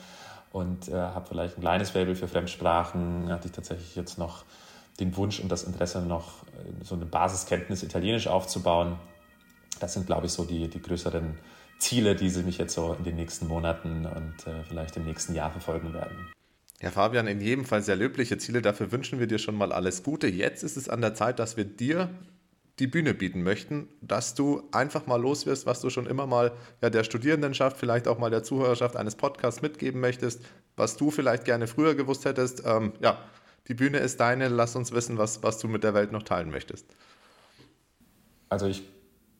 und 0.52 0.88
äh, 0.88 0.94
habe 0.94 1.26
vielleicht 1.28 1.56
ein 1.56 1.60
kleines 1.60 1.90
Faible 1.90 2.16
für 2.16 2.26
Fremdsprachen. 2.26 3.30
Hatte 3.30 3.46
ich 3.46 3.52
tatsächlich 3.52 3.94
jetzt 3.94 4.18
noch 4.18 4.42
den 4.98 5.16
Wunsch 5.16 5.40
und 5.40 5.50
das 5.50 5.64
Interesse, 5.64 6.02
noch 6.02 6.42
äh, 6.44 6.84
so 6.84 6.94
eine 6.94 7.06
Basiskenntnis 7.06 7.82
Italienisch 7.82 8.26
aufzubauen. 8.26 8.96
Das 9.78 9.94
sind, 9.94 10.06
glaube 10.06 10.26
ich, 10.26 10.32
so 10.32 10.44
die, 10.44 10.68
die 10.68 10.82
größeren 10.82 11.38
Ziele, 11.78 12.14
die 12.14 12.28
sie 12.28 12.42
mich 12.42 12.58
jetzt 12.58 12.74
so 12.74 12.94
in 12.94 13.04
den 13.04 13.16
nächsten 13.16 13.46
Monaten 13.46 14.06
und 14.06 14.46
äh, 14.46 14.64
vielleicht 14.68 14.96
im 14.96 15.04
nächsten 15.04 15.34
Jahr 15.34 15.50
verfolgen 15.50 15.94
werden. 15.94 16.30
Ja, 16.82 16.90
Fabian, 16.90 17.26
in 17.26 17.40
jedem 17.40 17.64
Fall 17.64 17.82
sehr 17.82 17.96
löbliche 17.96 18.38
Ziele. 18.38 18.62
Dafür 18.62 18.90
wünschen 18.90 19.18
wir 19.18 19.26
dir 19.26 19.38
schon 19.38 19.54
mal 19.54 19.72
alles 19.72 20.02
Gute. 20.02 20.26
Jetzt 20.26 20.62
ist 20.62 20.76
es 20.76 20.88
an 20.88 21.00
der 21.02 21.14
Zeit, 21.14 21.38
dass 21.38 21.56
wir 21.56 21.64
dir 21.64 22.08
die 22.78 22.86
Bühne 22.86 23.12
bieten 23.12 23.42
möchten, 23.42 23.88
dass 24.00 24.34
du 24.34 24.62
einfach 24.72 25.06
mal 25.06 25.20
los 25.20 25.44
wirst, 25.44 25.66
was 25.66 25.82
du 25.82 25.90
schon 25.90 26.06
immer 26.06 26.26
mal 26.26 26.52
ja, 26.80 26.88
der 26.88 27.04
Studierendenschaft, 27.04 27.76
vielleicht 27.76 28.08
auch 28.08 28.18
mal 28.18 28.30
der 28.30 28.42
Zuhörerschaft 28.42 28.96
eines 28.96 29.16
Podcasts 29.16 29.60
mitgeben 29.60 30.00
möchtest, 30.00 30.42
was 30.76 30.96
du 30.96 31.10
vielleicht 31.10 31.44
gerne 31.44 31.66
früher 31.66 31.94
gewusst 31.94 32.24
hättest. 32.24 32.62
Ähm, 32.64 32.94
ja, 33.00 33.18
die 33.68 33.74
Bühne 33.74 33.98
ist 33.98 34.20
deine. 34.20 34.48
Lass 34.48 34.76
uns 34.76 34.92
wissen, 34.92 35.18
was, 35.18 35.42
was 35.42 35.58
du 35.58 35.68
mit 35.68 35.84
der 35.84 35.94
Welt 35.94 36.12
noch 36.12 36.22
teilen 36.22 36.50
möchtest. 36.50 36.86
Also 38.48 38.66
ich 38.66 38.82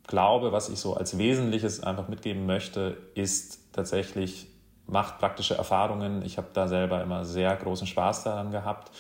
glaube, 0.07 0.53
was 0.53 0.69
ich 0.69 0.79
so 0.79 0.95
als 0.95 1.19
Wesentliches 1.19 1.83
einfach 1.83 2.09
mitgeben 2.09 2.47
möchte, 2.47 2.97
ist 3.15 3.73
tatsächlich, 3.73 4.49
macht 4.87 5.19
praktische 5.19 5.55
Erfahrungen. 5.55 6.23
Ich 6.25 6.39
habe 6.39 6.49
da 6.53 6.69
selber 6.69 7.03
immer 7.03 7.25
sehr 7.25 7.55
großen 7.57 7.87
Spaß 7.87 8.25
daran 8.25 8.51
gehabt. 8.51 8.91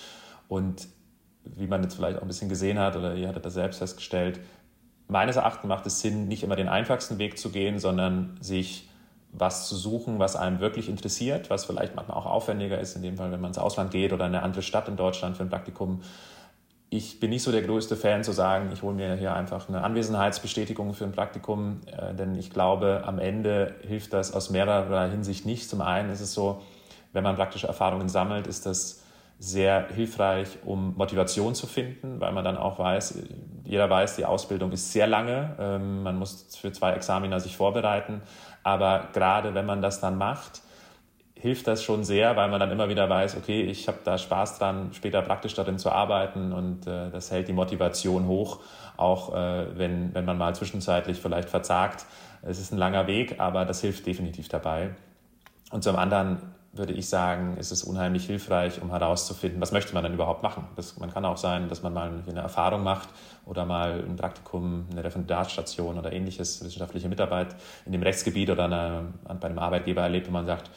Und 0.48 0.88
wie 1.44 1.66
man 1.66 1.82
jetzt 1.82 1.94
vielleicht 1.94 2.18
auch 2.18 2.22
ein 2.22 2.28
bisschen 2.28 2.48
gesehen 2.48 2.78
hat, 2.78 2.96
oder 2.96 3.14
ihr 3.14 3.28
hattet 3.28 3.44
das 3.44 3.54
selbst 3.54 3.78
festgestellt, 3.78 4.40
meines 5.08 5.36
Erachtens 5.36 5.68
macht 5.68 5.86
es 5.86 6.00
Sinn, 6.00 6.28
nicht 6.28 6.42
immer 6.42 6.56
den 6.56 6.68
einfachsten 6.68 7.18
Weg 7.18 7.38
zu 7.38 7.50
gehen, 7.50 7.78
sondern 7.78 8.36
sich 8.40 8.89
was 9.32 9.68
zu 9.68 9.76
suchen, 9.76 10.18
was 10.18 10.36
einem 10.36 10.60
wirklich 10.60 10.88
interessiert, 10.88 11.50
was 11.50 11.64
vielleicht 11.64 11.94
manchmal 11.94 12.16
auch 12.16 12.26
aufwendiger 12.26 12.78
ist, 12.78 12.96
in 12.96 13.02
dem 13.02 13.16
Fall, 13.16 13.30
wenn 13.32 13.40
man 13.40 13.50
ins 13.50 13.58
Ausland 13.58 13.90
geht 13.90 14.12
oder 14.12 14.26
in 14.26 14.34
eine 14.34 14.42
andere 14.42 14.62
Stadt 14.62 14.88
in 14.88 14.96
Deutschland 14.96 15.36
für 15.36 15.44
ein 15.44 15.50
Praktikum. 15.50 16.02
Ich 16.92 17.20
bin 17.20 17.30
nicht 17.30 17.44
so 17.44 17.52
der 17.52 17.62
größte 17.62 17.94
Fan 17.94 18.24
zu 18.24 18.32
sagen, 18.32 18.70
ich 18.72 18.82
hole 18.82 18.94
mir 18.94 19.14
hier 19.14 19.32
einfach 19.32 19.68
eine 19.68 19.84
Anwesenheitsbestätigung 19.84 20.92
für 20.94 21.04
ein 21.04 21.12
Praktikum, 21.12 21.80
äh, 21.86 22.14
denn 22.14 22.34
ich 22.34 22.50
glaube, 22.50 23.02
am 23.06 23.20
Ende 23.20 23.76
hilft 23.86 24.12
das 24.12 24.32
aus 24.34 24.50
mehrerer 24.50 25.08
Hinsicht 25.08 25.46
nicht. 25.46 25.70
Zum 25.70 25.80
einen 25.80 26.10
ist 26.10 26.20
es 26.20 26.34
so, 26.34 26.62
wenn 27.12 27.22
man 27.22 27.36
praktische 27.36 27.68
Erfahrungen 27.68 28.08
sammelt, 28.08 28.48
ist 28.48 28.66
das 28.66 29.02
sehr 29.38 29.88
hilfreich, 29.88 30.58
um 30.66 30.94
Motivation 30.96 31.54
zu 31.54 31.66
finden, 31.66 32.20
weil 32.20 32.32
man 32.32 32.44
dann 32.44 32.58
auch 32.58 32.78
weiß, 32.78 33.22
jeder 33.64 33.88
weiß, 33.88 34.16
die 34.16 34.26
Ausbildung 34.26 34.70
ist 34.70 34.92
sehr 34.92 35.06
lange, 35.06 35.56
ähm, 35.58 36.02
man 36.02 36.18
muss 36.18 36.54
für 36.60 36.72
zwei 36.72 36.92
Examiner 36.92 37.40
sich 37.40 37.56
vorbereiten, 37.56 38.20
aber 38.70 39.08
gerade 39.12 39.54
wenn 39.54 39.66
man 39.66 39.82
das 39.82 40.00
dann 40.00 40.16
macht, 40.16 40.62
hilft 41.34 41.66
das 41.66 41.82
schon 41.82 42.04
sehr, 42.04 42.36
weil 42.36 42.48
man 42.48 42.60
dann 42.60 42.70
immer 42.70 42.88
wieder 42.88 43.08
weiß, 43.08 43.36
okay, 43.36 43.62
ich 43.62 43.88
habe 43.88 43.98
da 44.04 44.18
Spaß 44.18 44.58
dran, 44.58 44.90
später 44.92 45.22
praktisch 45.22 45.54
darin 45.54 45.78
zu 45.78 45.90
arbeiten 45.90 46.52
und 46.52 46.86
äh, 46.86 47.10
das 47.10 47.30
hält 47.30 47.48
die 47.48 47.52
Motivation 47.52 48.26
hoch, 48.26 48.60
auch 48.96 49.34
äh, 49.34 49.78
wenn, 49.78 50.14
wenn 50.14 50.24
man 50.24 50.36
mal 50.38 50.54
zwischenzeitlich 50.54 51.18
vielleicht 51.18 51.48
verzagt. 51.48 52.04
Es 52.42 52.60
ist 52.60 52.72
ein 52.72 52.78
langer 52.78 53.06
Weg, 53.06 53.40
aber 53.40 53.64
das 53.64 53.80
hilft 53.80 54.06
definitiv 54.06 54.48
dabei. 54.48 54.90
Und 55.70 55.82
zum 55.82 55.96
anderen 55.96 56.38
würde 56.72 56.92
ich 56.92 57.08
sagen, 57.08 57.56
ist 57.56 57.72
es 57.72 57.82
unheimlich 57.82 58.26
hilfreich, 58.26 58.80
um 58.80 58.90
herauszufinden, 58.90 59.60
was 59.60 59.72
möchte 59.72 59.92
man 59.92 60.04
denn 60.04 60.14
überhaupt 60.14 60.42
machen. 60.42 60.66
Das, 60.76 60.98
man 60.98 61.12
kann 61.12 61.24
auch 61.24 61.36
sein, 61.36 61.68
dass 61.68 61.82
man 61.82 61.92
mal 61.92 62.22
eine 62.28 62.40
Erfahrung 62.40 62.84
macht 62.84 63.08
oder 63.44 63.66
mal 63.66 64.04
ein 64.06 64.16
Praktikum, 64.16 64.86
eine 64.92 65.02
Referendarstation 65.02 65.98
oder 65.98 66.12
ähnliches, 66.12 66.64
wissenschaftliche 66.64 67.08
Mitarbeit 67.08 67.56
in 67.86 67.92
dem 67.92 68.02
Rechtsgebiet 68.02 68.50
oder 68.50 68.66
eine, 68.66 69.12
bei 69.40 69.48
einem 69.48 69.58
Arbeitgeber 69.58 70.02
erlebt, 70.02 70.28
wo 70.28 70.32
man 70.32 70.46
sagt, 70.46 70.70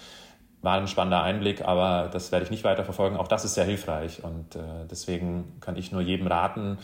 war 0.64 0.80
ein 0.80 0.88
spannender 0.88 1.22
Einblick, 1.22 1.64
aber 1.64 2.10
das 2.12 2.32
werde 2.32 2.46
ich 2.46 2.52
nicht 2.52 2.64
weiter 2.64 2.86
verfolgen. 2.86 3.18
Auch 3.18 3.28
das 3.28 3.46
ist 3.46 3.54
sehr 3.54 3.66
hilfreich 3.66 4.24
und 4.24 4.56
äh, 4.56 4.60
deswegen 4.90 5.60
kann 5.60 5.76
ich 5.76 5.92
nur 5.92 6.02
jedem 6.02 6.26
raten, 6.26 6.80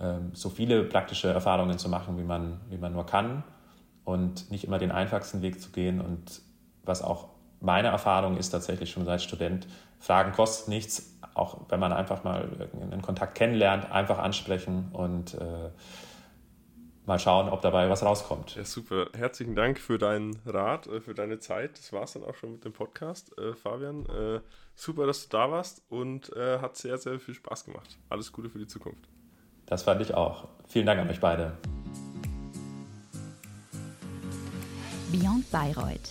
äh, 0.00 0.14
so 0.32 0.48
viele 0.48 0.82
praktische 0.82 1.28
Erfahrungen 1.28 1.78
zu 1.78 1.88
machen, 1.88 2.18
wie 2.18 2.24
man, 2.24 2.60
wie 2.70 2.78
man 2.78 2.92
nur 2.92 3.06
kann 3.06 3.44
und 4.04 4.50
nicht 4.50 4.64
immer 4.64 4.78
den 4.78 4.90
einfachsten 4.90 5.42
Weg 5.42 5.60
zu 5.60 5.70
gehen. 5.70 6.00
Und 6.00 6.40
was 6.84 7.02
auch 7.02 7.28
meine 7.60 7.88
Erfahrung 7.88 8.36
ist 8.36 8.50
tatsächlich 8.50 8.90
schon 8.90 9.08
als 9.08 9.24
Student, 9.24 9.66
Fragen 9.98 10.32
kosten 10.32 10.70
nichts, 10.70 11.18
auch 11.34 11.58
wenn 11.68 11.80
man 11.80 11.92
einfach 11.92 12.24
mal 12.24 12.48
einen 12.80 13.02
Kontakt 13.02 13.34
kennenlernt, 13.34 13.90
einfach 13.90 14.18
ansprechen 14.18 14.90
und 14.92 15.34
äh, 15.34 15.70
mal 17.08 17.18
schauen, 17.18 17.48
ob 17.48 17.62
dabei 17.62 17.90
was 17.90 18.04
rauskommt. 18.04 18.54
Ja, 18.54 18.64
super. 18.64 19.08
Herzlichen 19.16 19.56
Dank 19.56 19.80
für 19.80 19.98
deinen 19.98 20.38
Rat, 20.46 20.86
äh, 20.86 21.00
für 21.00 21.14
deine 21.14 21.40
Zeit. 21.40 21.78
Das 21.78 21.92
war 21.92 22.04
es 22.04 22.12
dann 22.12 22.22
auch 22.22 22.34
schon 22.34 22.52
mit 22.52 22.64
dem 22.64 22.72
Podcast, 22.72 23.36
äh, 23.38 23.54
Fabian. 23.54 24.06
Äh, 24.06 24.40
super, 24.76 25.06
dass 25.06 25.26
du 25.26 25.36
da 25.36 25.50
warst 25.50 25.82
und 25.88 26.34
äh, 26.36 26.58
hat 26.60 26.76
sehr, 26.76 26.98
sehr 26.98 27.18
viel 27.18 27.34
Spaß 27.34 27.64
gemacht. 27.64 27.98
Alles 28.08 28.30
Gute 28.32 28.50
für 28.50 28.58
die 28.58 28.66
Zukunft. 28.66 29.08
Das 29.66 29.82
fand 29.82 30.00
ich 30.00 30.14
auch. 30.14 30.48
Vielen 30.68 30.86
Dank 30.86 31.00
an 31.00 31.10
euch 31.10 31.20
beide. 31.20 31.56
Beyond 35.10 35.50
Bayreuth 35.50 36.10